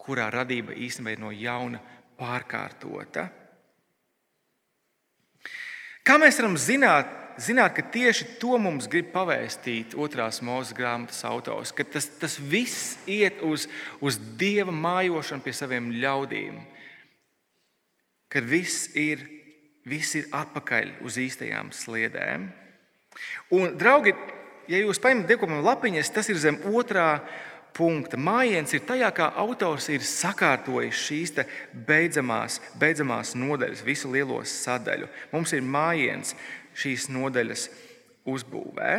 kurā 0.02 0.28
radība 0.34 0.76
īstenībā 0.76 1.16
ir 1.16 1.24
no 1.24 1.32
jauna 1.34 1.80
pārkārtota. 2.20 3.26
Kā 6.06 6.18
mēs 6.22 6.38
varam 6.42 6.58
zināt, 6.60 7.10
zināt, 7.42 7.76
ka 7.78 7.86
tieši 7.94 8.28
to 8.42 8.58
mums 8.62 8.90
grib 8.92 9.12
pavēstīt 9.14 9.94
otrās 9.98 10.42
mūža 10.46 10.78
grāmatas 10.78 11.22
autors, 11.30 11.74
ka 11.74 11.86
tas, 11.86 12.10
tas 12.22 12.38
viss 12.38 12.98
iet 13.10 13.42
uz, 13.46 13.68
uz 14.02 14.18
dieva 14.38 14.74
mājošanu 14.74 15.46
pie 15.46 15.54
saviem 15.56 15.92
ļaudīm, 16.02 16.58
kad 18.32 18.48
viss 18.50 18.90
ir, 18.98 19.24
viss 19.88 20.18
ir 20.20 20.30
atpakaļ 20.36 20.98
uz 21.06 21.18
īstajām 21.22 21.72
sliedēm. 21.76 22.50
Un, 23.56 23.74
draugi, 23.80 24.14
ja 24.72 24.82
jūs 24.82 25.02
paņemat 25.02 25.30
dievkopumu 25.30 25.64
lapiņas, 25.66 26.12
tas 26.16 26.30
ir 26.32 26.40
zem 26.42 26.60
otrā 26.72 27.22
punkta. 27.76 28.20
Mājiens 28.20 28.74
ir 28.76 28.84
tajā, 28.88 29.10
kā 29.16 29.30
autors 29.42 29.88
ir 29.92 30.04
sakārtojis 30.06 31.06
šīs 31.08 31.36
beidzamās, 31.88 32.60
beidzamās 32.80 33.34
nodaļas, 33.40 33.86
visu 33.88 34.12
lielo 34.12 34.42
sadaļu. 34.48 35.10
Mums 35.32 35.56
ir 35.56 35.64
mājiens 35.66 36.36
šīs 36.78 37.10
nodaļas 37.12 37.70
uzbūvē. 38.32 38.94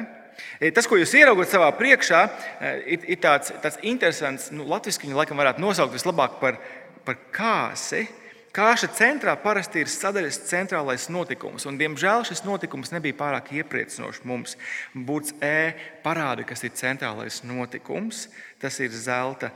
E, 0.58 0.70
tas, 0.74 0.88
ko 0.88 0.96
jūs 0.96 1.12
ieraugat 1.18 1.50
savā 1.52 1.68
priekšā, 1.76 2.22
e, 2.24 2.72
ir, 2.96 3.04
ir 3.14 3.20
tāds, 3.22 3.52
tāds 3.62 3.78
interesants, 3.86 4.48
nu, 4.54 4.64
latviešu 4.68 5.04
viņu 5.04 5.18
laikam 5.18 5.40
varētu 5.40 5.62
nosaukt 5.62 5.94
vislabāk 5.94 6.38
par, 6.40 6.58
par 7.06 7.20
kāsi. 7.34 8.06
Kāša 8.52 8.90
centrā 8.92 9.32
parasti 9.40 9.80
ir 9.80 9.88
sadaļas 9.88 10.42
centrālais 10.44 11.06
notikums, 11.08 11.64
un, 11.68 11.78
diemžēl, 11.80 12.26
šis 12.28 12.42
notikums 12.44 12.92
nebija 12.92 13.16
pārāk 13.16 13.48
iepriecinošs 13.56 14.26
mums. 14.28 14.58
Būts 14.92 15.32
E 15.40 15.72
parāda, 16.04 16.44
kas 16.44 16.60
ir 16.68 16.74
centrālais 16.76 17.40
notikums. 17.48 18.26
Tas 18.60 18.76
ir 18.84 18.92
zelta 18.92 19.48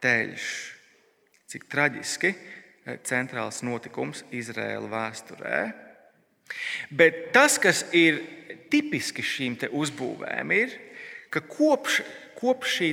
teļš. 0.00 0.48
Cik 1.52 1.68
traģiski 1.68 2.32
centrāls 3.04 3.60
notikums 3.66 4.24
Izraēla 4.32 4.88
vēsturē. 4.88 5.58
Bet 6.88 7.30
tas, 7.34 7.58
kas 7.60 7.84
ir 7.92 8.22
tipiski 8.72 9.20
šīm 9.20 9.58
uzbūvēm, 9.68 10.54
ir, 10.56 10.72
ka 11.28 11.42
kopš, 11.44 12.00
kopš 12.40 12.78
šī 12.78 12.90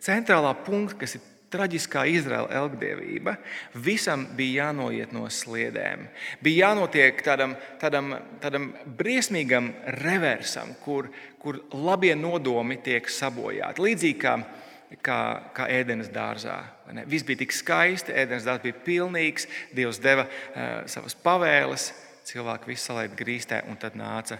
centrālā 0.00 0.54
punkta, 0.64 1.02
kas 1.04 1.18
ir 1.18 1.26
traģiskā 1.50 2.04
Izraēla 2.10 2.52
elgdevība, 2.60 3.34
visam 3.74 4.26
bija 4.36 4.66
jānoiet 4.66 5.12
no 5.14 5.26
sliedēm. 5.30 6.06
Bija 6.42 6.70
jānotiek 6.70 7.22
tādam, 7.26 7.56
tādam, 7.80 8.14
tādam 8.42 8.70
briesmīgam 8.98 9.72
reversam, 10.00 10.74
kur, 10.84 11.10
kur 11.42 11.60
labie 11.74 12.14
nodomi 12.18 12.78
tiek 12.84 13.08
sabojāti. 13.10 13.84
Līdzīgi 13.86 14.18
kā, 14.22 14.36
kā, 15.02 15.20
kā 15.56 15.66
ēdienas 15.80 16.12
dārzā. 16.14 16.60
Viss 17.10 17.26
bija 17.26 17.42
tik 17.42 17.54
skaisti, 17.54 18.14
ēdienas 18.14 18.46
dārzs 18.46 18.66
bija 18.66 18.78
pilnīgs, 18.86 19.48
Dievs 19.74 20.02
deva 20.02 20.26
uh, 20.26 20.70
savas 20.90 21.18
pavēles, 21.18 21.90
cilvēki 22.30 22.70
visu 22.70 22.90
salaid 22.90 23.16
grīstē, 23.18 23.64
un 23.70 23.78
tad 23.80 23.98
nāca 23.98 24.38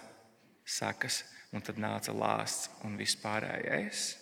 sekas, 0.66 1.24
un 1.50 1.64
tad 1.66 1.80
nāca 1.82 2.14
lāsts 2.14 2.70
un 2.86 2.94
viss 2.98 3.18
pārējais. 3.18 4.12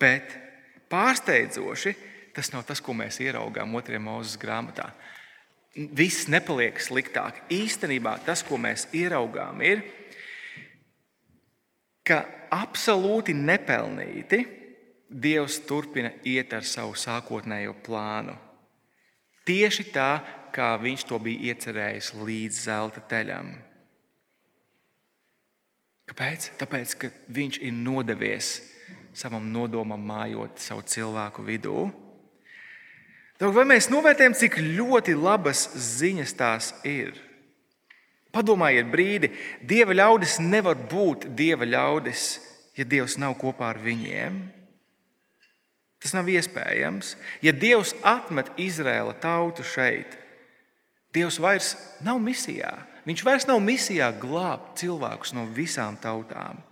Bet 0.00 0.51
Pārsteidzoši, 0.92 1.94
tas 2.36 2.52
nav 2.52 2.66
tas, 2.68 2.82
ko 2.84 2.92
mēs 2.96 3.20
ieraugām 3.24 3.72
otrajā 3.78 4.02
mūzes 4.02 4.36
grāmatā. 4.40 4.90
Viss 5.72 6.28
nepaliek 6.28 6.76
sliktāk. 6.84 7.40
Īstenībā 7.52 8.18
tas, 8.26 8.42
ko 8.44 8.58
mēs 8.60 8.84
ieraugām, 8.92 9.62
ir, 9.64 9.80
ka 12.04 12.24
absolūti 12.52 13.32
nepelnīti 13.36 14.44
Dievs 15.12 15.58
turpina 15.68 16.08
iet 16.24 16.54
ar 16.56 16.64
savu 16.64 16.94
sākotnējo 16.96 17.74
plānu. 17.84 18.32
Tieši 19.44 19.84
tā, 19.92 20.22
kā 20.54 20.70
viņš 20.80 21.04
to 21.08 21.18
bija 21.20 21.52
iecerējis 21.52 22.12
līdz 22.16 22.60
zelta 22.64 23.02
teļam. 23.10 23.50
Kāpēc? 26.08 26.48
Tāpēc, 26.60 26.94
ka 26.96 27.10
viņš 27.32 27.58
ir 27.60 27.76
nodevies 27.76 28.54
savam 29.16 29.44
nodomam 29.52 30.00
mājot 30.00 30.60
savu 30.60 30.84
cilvēku 30.88 31.44
vidū. 31.46 31.90
Vai 33.42 33.64
mēs 33.66 33.88
novērtējam, 33.90 34.36
cik 34.38 34.60
ļoti 34.62 35.16
labas 35.18 35.66
ziņas 35.98 36.34
tās 36.38 36.70
ir? 36.86 37.16
Padomājiet, 38.32 38.88
brīdi, 38.88 39.32
Dieva 39.60 39.96
ļaudis 39.96 40.38
nevar 40.40 40.78
būt 40.88 41.26
Dieva 41.36 41.66
ļaudis, 41.68 42.38
ja 42.78 42.86
Dievs 42.88 43.18
nav 43.20 43.34
kopā 43.40 43.72
ar 43.74 43.82
viņiem. 43.82 44.38
Tas 46.02 46.14
nav 46.16 46.30
iespējams. 46.32 47.16
Ja 47.44 47.52
Dievs 47.52 47.92
atmet 48.06 48.48
Izraēla 48.56 49.18
tautu 49.20 49.66
šeit, 49.66 50.16
Dievs 51.12 51.36
vairs 51.42 51.74
nav 52.00 52.22
misijā. 52.22 52.72
Viņš 53.04 53.24
vairs 53.26 53.48
nav 53.50 53.58
misijā 53.60 54.08
glābt 54.16 54.78
cilvēkus 54.80 55.34
no 55.36 55.44
visām 55.50 55.98
tautām 56.00 56.62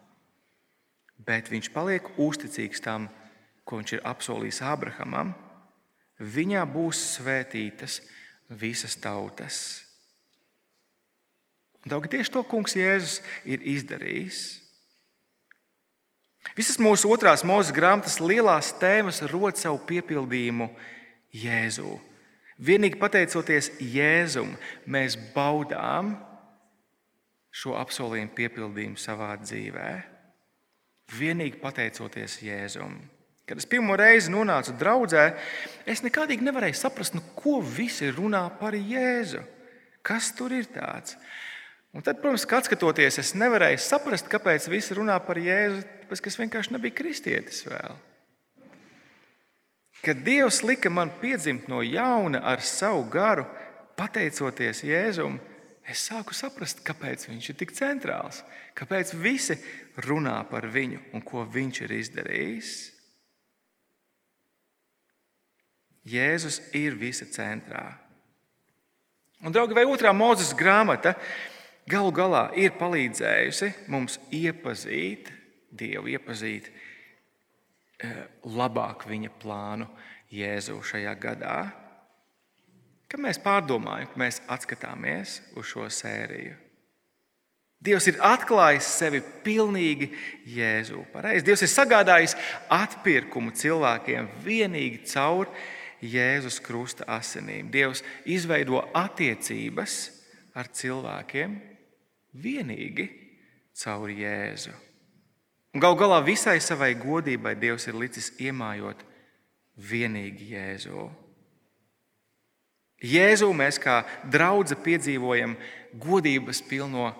bet 1.27 1.51
viņš 1.53 1.71
paliek 1.75 2.07
uzticīgs 2.21 2.83
tam, 2.85 3.09
ko 3.65 3.81
viņš 3.81 3.97
ir 3.97 4.07
apsolījis 4.09 4.63
Abrahamam. 4.67 5.35
Viņā 6.21 6.65
būs 6.69 7.01
svētītas 7.17 8.01
visas 8.51 8.97
tautas. 9.01 9.61
Daudz 11.87 12.11
tieši 12.13 12.33
to 12.35 12.43
kungs 12.45 12.77
Jēzus 12.77 13.21
ir 13.49 13.63
izdarījis. 13.65 14.61
Visas 16.57 16.81
mūsu 16.81 17.09
otrās 17.13 17.45
mūža 17.47 17.73
grāmatas 17.77 18.19
lielās 18.21 18.73
tēmas 18.81 19.23
rod 19.33 19.57
savu 19.61 19.81
piepildījumu 19.89 20.69
Jēzū. 21.37 21.95
Vienīgi 22.61 22.99
pateicoties 23.01 23.71
Jēzum, 23.81 24.53
mēs 24.85 25.17
baudām 25.33 26.19
šo 27.51 27.79
apsolījumu 27.81 28.35
piepildījumu 28.37 29.01
savā 29.01 29.33
dzīvēm. 29.41 30.20
Vienīgi 31.11 31.59
pateicoties 31.63 32.39
Jēzum. 32.45 32.99
Kad 33.51 33.59
es 33.59 33.67
pirmo 33.67 33.97
reizi 33.99 34.31
nonācu 34.31 34.77
draudzē, 34.79 35.25
es 35.91 36.05
nekādīgi 36.05 36.45
nevarēju 36.47 36.77
saprast, 36.79 37.17
nu, 37.19 37.23
ko 37.35 37.59
visi 37.59 38.13
runā 38.15 38.45
par 38.61 38.77
Jēzu. 38.79 39.43
Kas 40.07 40.31
tur 40.39 40.55
ir 40.55 40.69
tāds? 40.71 41.17
Un 41.91 42.05
tad, 42.07 42.21
protams, 42.23 42.47
skatoties, 42.47 43.19
es 43.19 43.33
nevarēju 43.35 43.81
saprast, 43.83 44.31
kāpēc 44.31 44.69
visi 44.71 44.95
runā 44.95 45.17
par 45.27 45.41
Jēzu, 45.43 45.83
tāpēc 46.05 46.23
ka 46.23 46.31
es 46.31 46.39
vienkārši 46.39 46.77
nebiju 46.77 46.97
kristietis 47.01 47.65
vēl. 47.67 47.99
Kad 50.01 50.23
Dievs 50.25 50.63
lika 50.63 50.89
man 50.89 51.11
piedzimt 51.21 51.67
no 51.69 51.83
jauna 51.83 52.41
ar 52.47 52.63
savu 52.65 53.03
garu, 53.11 53.45
pateicoties 53.99 54.85
Jēzum, 54.87 55.41
es 55.91 56.07
sāku 56.09 56.35
saprast, 56.37 56.85
kāpēc 56.87 57.27
viņš 57.29 57.51
ir 57.51 57.59
tik 57.61 57.75
centrāls, 57.77 58.43
kāpēc 58.79 59.13
visi 59.19 59.59
runā 60.07 60.39
par 60.51 60.69
viņu 60.71 61.03
un 61.17 61.25
ko 61.27 61.45
viņš 61.45 61.83
ir 61.87 61.95
izdarījis. 61.99 62.73
Jēzus 66.11 66.61
ir 66.77 66.97
visa 66.99 67.27
centrā. 67.29 67.85
Un, 69.41 69.53
draugi, 69.53 69.77
vai 69.77 69.87
otrā 69.89 70.13
mūzes 70.17 70.53
grāmata 70.57 71.15
galu 71.89 72.13
galā 72.13 72.49
ir 72.61 72.75
palīdzējusi 72.81 73.73
mums 73.93 74.19
iepazīt 74.33 75.31
Dievu, 75.71 76.09
iepazīt 76.11 76.67
labāk 78.43 79.05
viņa 79.07 79.31
plānu 79.39 79.87
Jēzu 80.35 80.81
šajā 80.83 81.13
gadā. 81.21 81.57
Kad 83.11 83.23
mēs 83.23 83.41
pārdomājam, 83.43 84.11
kad 84.13 84.23
mēs 84.23 84.43
atskatāmies 84.47 85.41
uz 85.59 85.67
šo 85.73 85.89
sēriju, 85.91 86.55
Dievs 87.81 88.11
ir 88.11 88.19
atklājis 88.21 88.85
sevi 88.93 89.23
pilnīgi 89.45 90.11
Jēzu. 90.53 91.01
Pareiz. 91.15 91.41
Dievs 91.41 91.63
ir 91.65 91.71
sagādājis 91.73 92.35
atpirkumu 92.77 93.55
cilvēkiem 93.57 94.29
vienīgi 94.45 95.01
caur 95.09 95.49
Jēzus 96.05 96.61
krusta 96.61 97.07
asinīm. 97.09 97.71
Dievs 97.73 98.05
izveido 98.29 98.83
attiecības 98.93 99.97
ar 100.53 100.69
cilvēkiem 100.77 101.57
vienīgi 102.37 103.09
caur 103.81 104.13
Jēzu. 104.13 104.77
Galu 105.81 105.97
galā 105.97 106.21
visai 106.27 106.59
savai 106.61 106.93
godībai 107.01 107.55
Dievs 107.57 107.89
ir 107.89 107.97
licis 107.97 108.29
iemājot 108.45 109.07
vienīgi 109.89 110.53
Jēzu. 110.53 111.09
Jēzu 113.01 113.49
mēs 113.57 113.79
kā 113.81 114.03
draugi 114.29 114.77
piedzīvojam 114.85 115.57
godības 116.01 116.61
pilno 116.69 117.11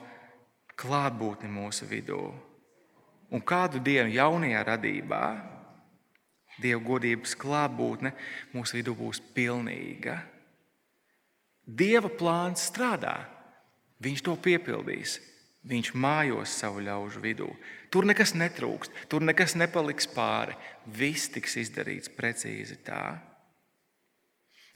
klātbūtni 0.81 1.49
mūsu 1.51 1.89
vidū. 1.89 2.21
Un 3.31 3.43
kādu 3.47 3.81
dienu 3.85 4.11
jaunajā 4.13 4.67
radībā 4.67 5.25
Dieva 6.61 6.83
godības 6.85 7.33
klātbūtne 7.41 8.11
mūsu 8.53 8.77
vidū 8.77 8.93
būs 8.99 9.23
pilnīga. 9.33 10.19
Dieva 11.65 12.11
plāns 12.13 12.67
strādā, 12.69 13.15
Viņš 14.01 14.23
to 14.25 14.37
piepildīs. 14.41 15.19
Viņš 15.69 15.91
mājos 15.93 16.53
savu 16.57 16.81
ļaužu 16.87 17.21
vidū. 17.21 17.51
Tur 17.93 18.07
nekas 18.09 18.33
netrūkst, 18.33 18.95
tur 19.13 19.21
nekas 19.21 19.53
nepaliks 19.61 20.09
pāri. 20.09 20.57
Viss 20.89 21.29
tiks 21.29 21.59
izdarīts 21.61 22.09
precīzi 22.17 22.79
tā. 22.87 23.21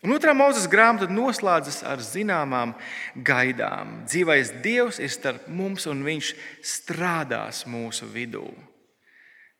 Un 0.03 0.13
otrā 0.13 0.35
mūzes 0.37 0.67
grāmata 0.69 1.07
noslēdzas 1.09 1.83
ar 1.87 2.03
zināmām 2.05 2.75
gaidām. 3.15 4.03
Dzīvais 4.09 4.51
Dievs 4.65 4.99
ir 5.01 5.13
starp 5.13 5.47
mums 5.49 5.87
un 5.89 6.03
Viņš 6.05 6.35
strādās 6.65 7.65
mūsu 7.71 8.09
vidū. 8.11 8.49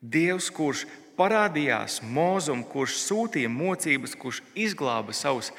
Dievs, 0.05 0.51
kurš 0.53 0.85
parādījās 1.17 2.03
mūzum, 2.03 2.65
kurš 2.69 2.99
sūtīja 3.07 3.49
mocības, 3.49 4.17
kurš 4.21 4.43
izglāba 4.59 5.15
savus 5.17 5.53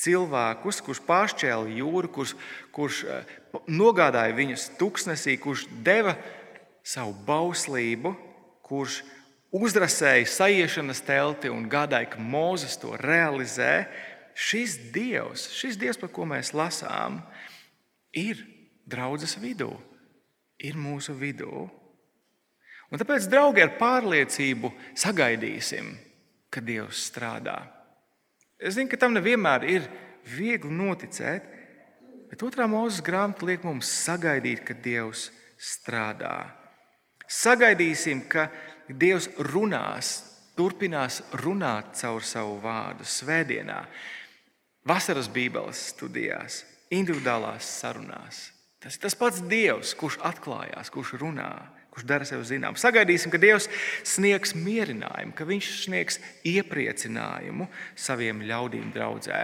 cilvēkus, 0.00 0.80
kurš 0.84 1.02
pāršķēla 1.04 1.76
jūru, 1.76 2.10
kurš, 2.14 2.34
kurš 2.72 3.04
eh, 3.04 3.32
nogādāja 3.68 4.36
viņus 4.36 4.70
tuksnesī, 4.80 5.36
kurš 5.40 5.66
deva 5.84 6.16
savu 6.86 7.12
bauslību, 7.26 8.14
kurš 8.64 9.02
uzrasēja 9.52 10.28
sajiešanas 10.30 11.02
telti 11.04 11.50
un 11.52 11.66
gādāja, 11.70 12.12
ka 12.14 12.22
Mozus 12.22 12.78
to 12.80 12.94
realizē. 13.00 13.84
Šis 14.40 14.78
Dievs, 14.94 15.50
šis 15.52 15.76
Dievs, 15.80 15.98
par 16.00 16.12
ko 16.14 16.24
mēs 16.28 16.54
lasām, 16.56 17.20
ir 18.16 18.40
draudzes 18.88 19.36
vidū, 19.42 19.68
ir 20.58 20.78
mūsu 20.80 21.12
vidū. 21.18 21.66
Un 22.90 22.98
tāpēc, 22.98 23.28
draugi, 23.30 23.62
ar 23.62 23.76
pārliecību 23.78 24.72
sagaidīsim, 24.98 25.92
ka 26.50 26.64
Dievs 26.64 27.04
strādā. 27.10 27.60
Es 28.58 28.74
zinu, 28.76 28.90
ka 28.90 28.98
tam 29.00 29.14
nevienmēr 29.14 29.68
ir 29.68 29.86
viegli 30.26 30.72
noticēt, 30.74 31.60
Bet 32.30 32.44
otrā 32.46 32.68
mūzes 32.70 33.02
grāmata 33.02 33.46
liek 33.48 33.64
mums 33.66 33.88
sagaidīt, 33.90 34.62
ka 34.62 34.74
Dievs 34.78 35.26
strādā. 35.58 36.52
Sagaidīsim, 37.26 38.22
ka 38.30 38.46
Dievs 38.86 39.26
runās, 39.50 40.12
turpinās 40.54 41.20
runāt 41.42 41.96
caur 41.98 42.22
savu 42.26 42.60
vārdu 42.62 43.06
svētdienā, 43.06 43.80
vasaras 44.86 45.28
Bībeles 45.32 45.90
studijās, 45.94 46.62
individuālās 46.92 47.68
sarunās. 47.80 48.48
Tas 48.80 48.96
ir 48.96 49.04
tas 49.04 49.16
pats 49.18 49.42
Dievs, 49.44 49.92
kurš 49.98 50.16
atklājās, 50.24 50.88
kurš 50.92 51.14
runā, 51.20 51.50
kurš 51.92 52.06
dara 52.08 52.24
sev 52.28 52.46
zinām. 52.48 52.78
Sagaidīsim, 52.80 53.32
ka 53.32 53.40
Dievs 53.40 53.68
sniegs 54.08 54.54
mierinājumu, 54.56 55.34
ka 55.36 55.44
Viņš 55.48 55.72
sniegs 55.84 56.20
iepriecinājumu 56.48 57.68
saviem 57.98 58.40
ļaudīm 58.48 58.94
draudzē 58.94 59.42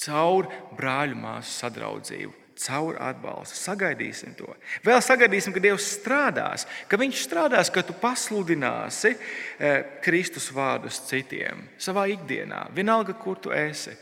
caur 0.00 0.48
brāļu 0.76 1.16
māsu 1.18 1.52
sadraudzību, 1.62 2.32
caur 2.60 2.96
atbalstu. 3.02 3.58
Sagaidīsim 3.58 4.34
to. 4.38 4.48
Vēl 4.84 5.00
sagaidīsim, 5.04 5.54
ka 5.54 5.62
Dievs 5.62 5.88
strādās, 5.98 6.66
ka 6.88 6.98
Viņš 7.00 7.22
strādās, 7.26 7.70
ka 7.72 7.84
tu 7.86 7.96
pasludināsi 8.00 9.12
eh, 9.12 9.84
Kristus 10.04 10.48
vārdus 10.54 11.00
citiem 11.08 11.66
savā 11.78 12.06
ikdienā, 12.12 12.66
vienalga, 12.76 13.16
kur 13.20 13.40
tu 13.42 13.52
esi. 13.54 13.94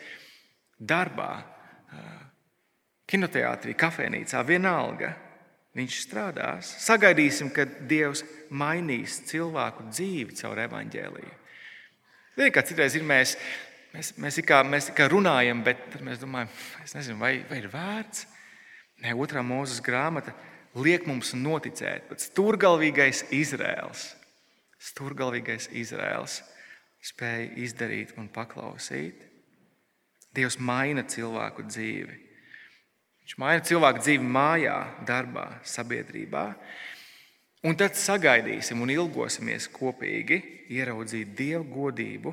Darbā, 0.78 1.30
eh, 1.40 2.16
kinoteātrī, 3.10 3.76
kafejnīcā, 3.78 4.42
vienalga. 4.46 5.14
Viņš 5.74 5.94
strādās. 6.04 6.68
Sagaidīsim, 6.84 7.50
ka 7.50 7.64
Dievs 7.66 8.22
mainīs 8.54 9.18
cilvēku 9.26 9.88
dzīvi 9.90 10.36
caur 10.38 10.60
evaņģēlīju. 10.68 11.32
Ziniet, 12.34 12.54
kā 12.54 12.62
citreiz 12.66 12.94
ir 12.94 13.06
mēs 13.06 13.34
Mēs, 13.94 14.10
mēs, 14.18 14.40
kā, 14.42 14.58
mēs 14.66 14.88
kā 14.90 15.06
runājam, 15.06 15.60
bet 15.62 16.00
mēs 16.02 16.18
domājam, 16.18 16.48
nezinu, 16.96 17.14
vai, 17.20 17.36
vai 17.46 17.60
ir 17.60 17.68
vērts. 17.70 18.24
Nē, 19.04 19.12
otrā 19.20 19.42
mūzes 19.44 19.82
grāmata 19.84 20.32
liek 20.80 21.04
mums 21.04 21.34
noticēt, 21.36 22.06
ka 22.08 22.16
stūrgalvīgais 22.16 23.26
Izraels, 23.36 24.14
stūrgalvīgais 24.80 25.68
Izraels 25.76 26.38
spēja 27.04 27.50
izdarīt 27.66 28.14
un 28.16 28.30
paklausīt. 28.32 29.18
Dievs 30.34 30.56
maina 30.56 31.04
cilvēku 31.04 31.66
dzīvi. 31.68 32.16
Viņš 33.24 33.36
maina 33.44 33.60
cilvēku 33.68 34.00
dzīvi 34.00 34.24
mājā, 34.24 34.78
darbā, 35.04 35.44
sabiedrībā. 35.68 36.46
Un 37.68 37.76
tad 37.76 38.00
sagaidīsim 38.00 38.80
un 38.80 38.92
ilgosimies 38.92 39.68
kopīgi 39.72 40.40
ieraudzīt 40.72 41.36
Dieva 41.36 41.62
godību 41.76 42.32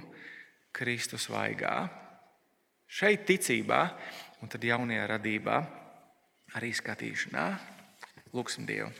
Kristus 0.75 1.27
vaigā. 1.31 1.75
Šeit 2.87 3.27
ticībā 3.27 3.83
un 4.39 4.51
tad 4.51 4.63
jaunajā 4.63 5.05
radībā 5.13 5.59
arī 6.57 6.71
skatīšanā. 6.75 7.45
Lūksim 8.35 8.67
Dievu! 8.67 8.91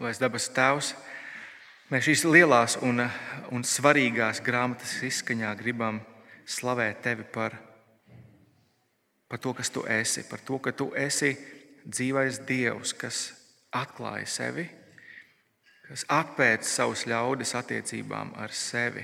Lai 0.00 0.14
dabas 0.16 0.46
Tēvs, 0.56 0.94
mēs 1.92 2.06
šīs 2.06 2.22
lielās 2.24 2.78
un, 2.80 3.04
un 3.52 3.66
svarīgās 3.68 4.40
grāmatas 4.40 4.94
izskaņā 5.04 5.50
gribam 5.60 6.00
slavēt 6.48 7.02
Tevi 7.04 7.26
par 7.28 7.58
par 9.30 9.38
to, 9.38 9.52
kas 9.54 9.70
tu 9.70 9.84
esi, 9.86 10.24
par 10.26 10.40
to, 10.42 10.58
ka 10.58 10.72
tu 10.74 10.90
esi 10.98 11.36
dzīvais 11.86 12.40
Dievs, 12.48 12.90
kas 12.98 13.18
atklāja 13.70 14.26
sevi, 14.26 14.64
kas 15.90 16.06
atpēc 16.06 16.66
savus 16.66 17.04
ļaudis 17.10 17.56
attiecībām 17.58 18.32
ar 18.38 18.54
sevi, 18.54 19.02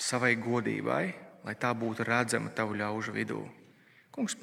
savai 0.00 0.32
godībai, 0.40 1.04
lai 1.44 1.54
tā 1.60 1.70
būtu 1.76 2.08
redzama 2.08 2.50
tavu 2.56 2.74
ļaužu 2.80 3.14
vidū. 3.14 3.42
Kungs, 4.16 4.34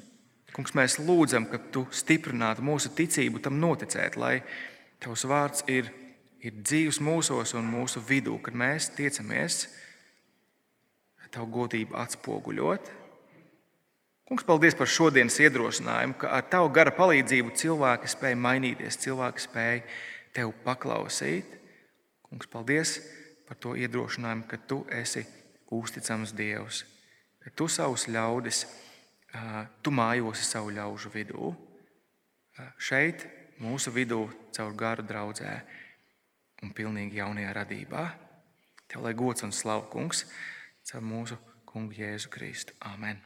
kungs, 0.54 0.74
mēs 0.78 1.00
lūdzam, 1.02 1.50
ka 1.50 1.58
tu 1.74 1.84
stiprinātu 1.90 2.62
mūsu 2.64 2.94
ticību 2.94 3.42
tam 3.42 3.58
noticēt, 3.60 4.16
lai 4.16 4.38
tavs 5.02 5.26
vārds 5.28 5.66
ir, 5.68 5.90
ir 6.38 6.54
dzīves 6.62 7.02
mūsos 7.02 7.56
un 7.58 7.66
mūsu 7.68 8.02
vidū, 8.06 8.38
kad 8.38 8.54
mēs 8.54 8.92
tiecamies 8.94 9.66
tavu 11.34 11.50
godību 11.50 11.98
atspoguļot 11.98 12.92
Kungs, 14.24 14.46
paldies 14.48 14.72
par 14.72 14.88
šodienas 14.88 15.34
iedrošinājumu, 15.36 16.14
ka 16.16 16.30
ar 16.32 16.46
tavu 16.48 16.70
gara 16.72 16.94
palīdzību 16.96 17.50
cilvēki 17.60 18.08
spēja 18.08 18.38
mainīties, 18.40 18.96
cilvēki 19.02 19.42
spēja 19.44 19.82
tev 20.32 20.54
paklausīt. 20.64 21.58
Kungs, 22.34 22.48
paldies 22.50 22.96
par 23.46 23.54
to 23.62 23.76
iedrošinājumu, 23.78 24.48
ka 24.50 24.58
tu 24.66 24.80
esi 24.90 25.20
uzticams 25.70 26.32
Dievs, 26.34 26.80
ka 27.38 27.52
tu 27.54 27.68
savus 27.70 28.08
ļaudis, 28.10 28.64
tu 29.78 29.92
mājosi 29.94 30.42
savu 30.42 30.72
ļaužu 30.74 31.12
vidū. 31.14 31.52
Šeit, 32.74 33.22
mūsu 33.62 33.92
vidū, 33.94 34.24
caur 34.50 34.74
garu 34.74 35.04
draudzē 35.06 35.52
un 36.66 36.74
pilnīgi 36.74 37.20
jaunajā 37.22 37.52
radībā. 37.60 38.02
Tev 38.90 39.06
lai 39.06 39.14
gods 39.14 39.46
un 39.46 39.54
slavu, 39.54 39.86
kungs, 39.94 40.24
caur 40.90 41.06
mūsu 41.06 41.38
kungu 41.70 41.94
Jēzu 42.00 42.34
Kristu. 42.34 42.74
Amen! 42.82 43.22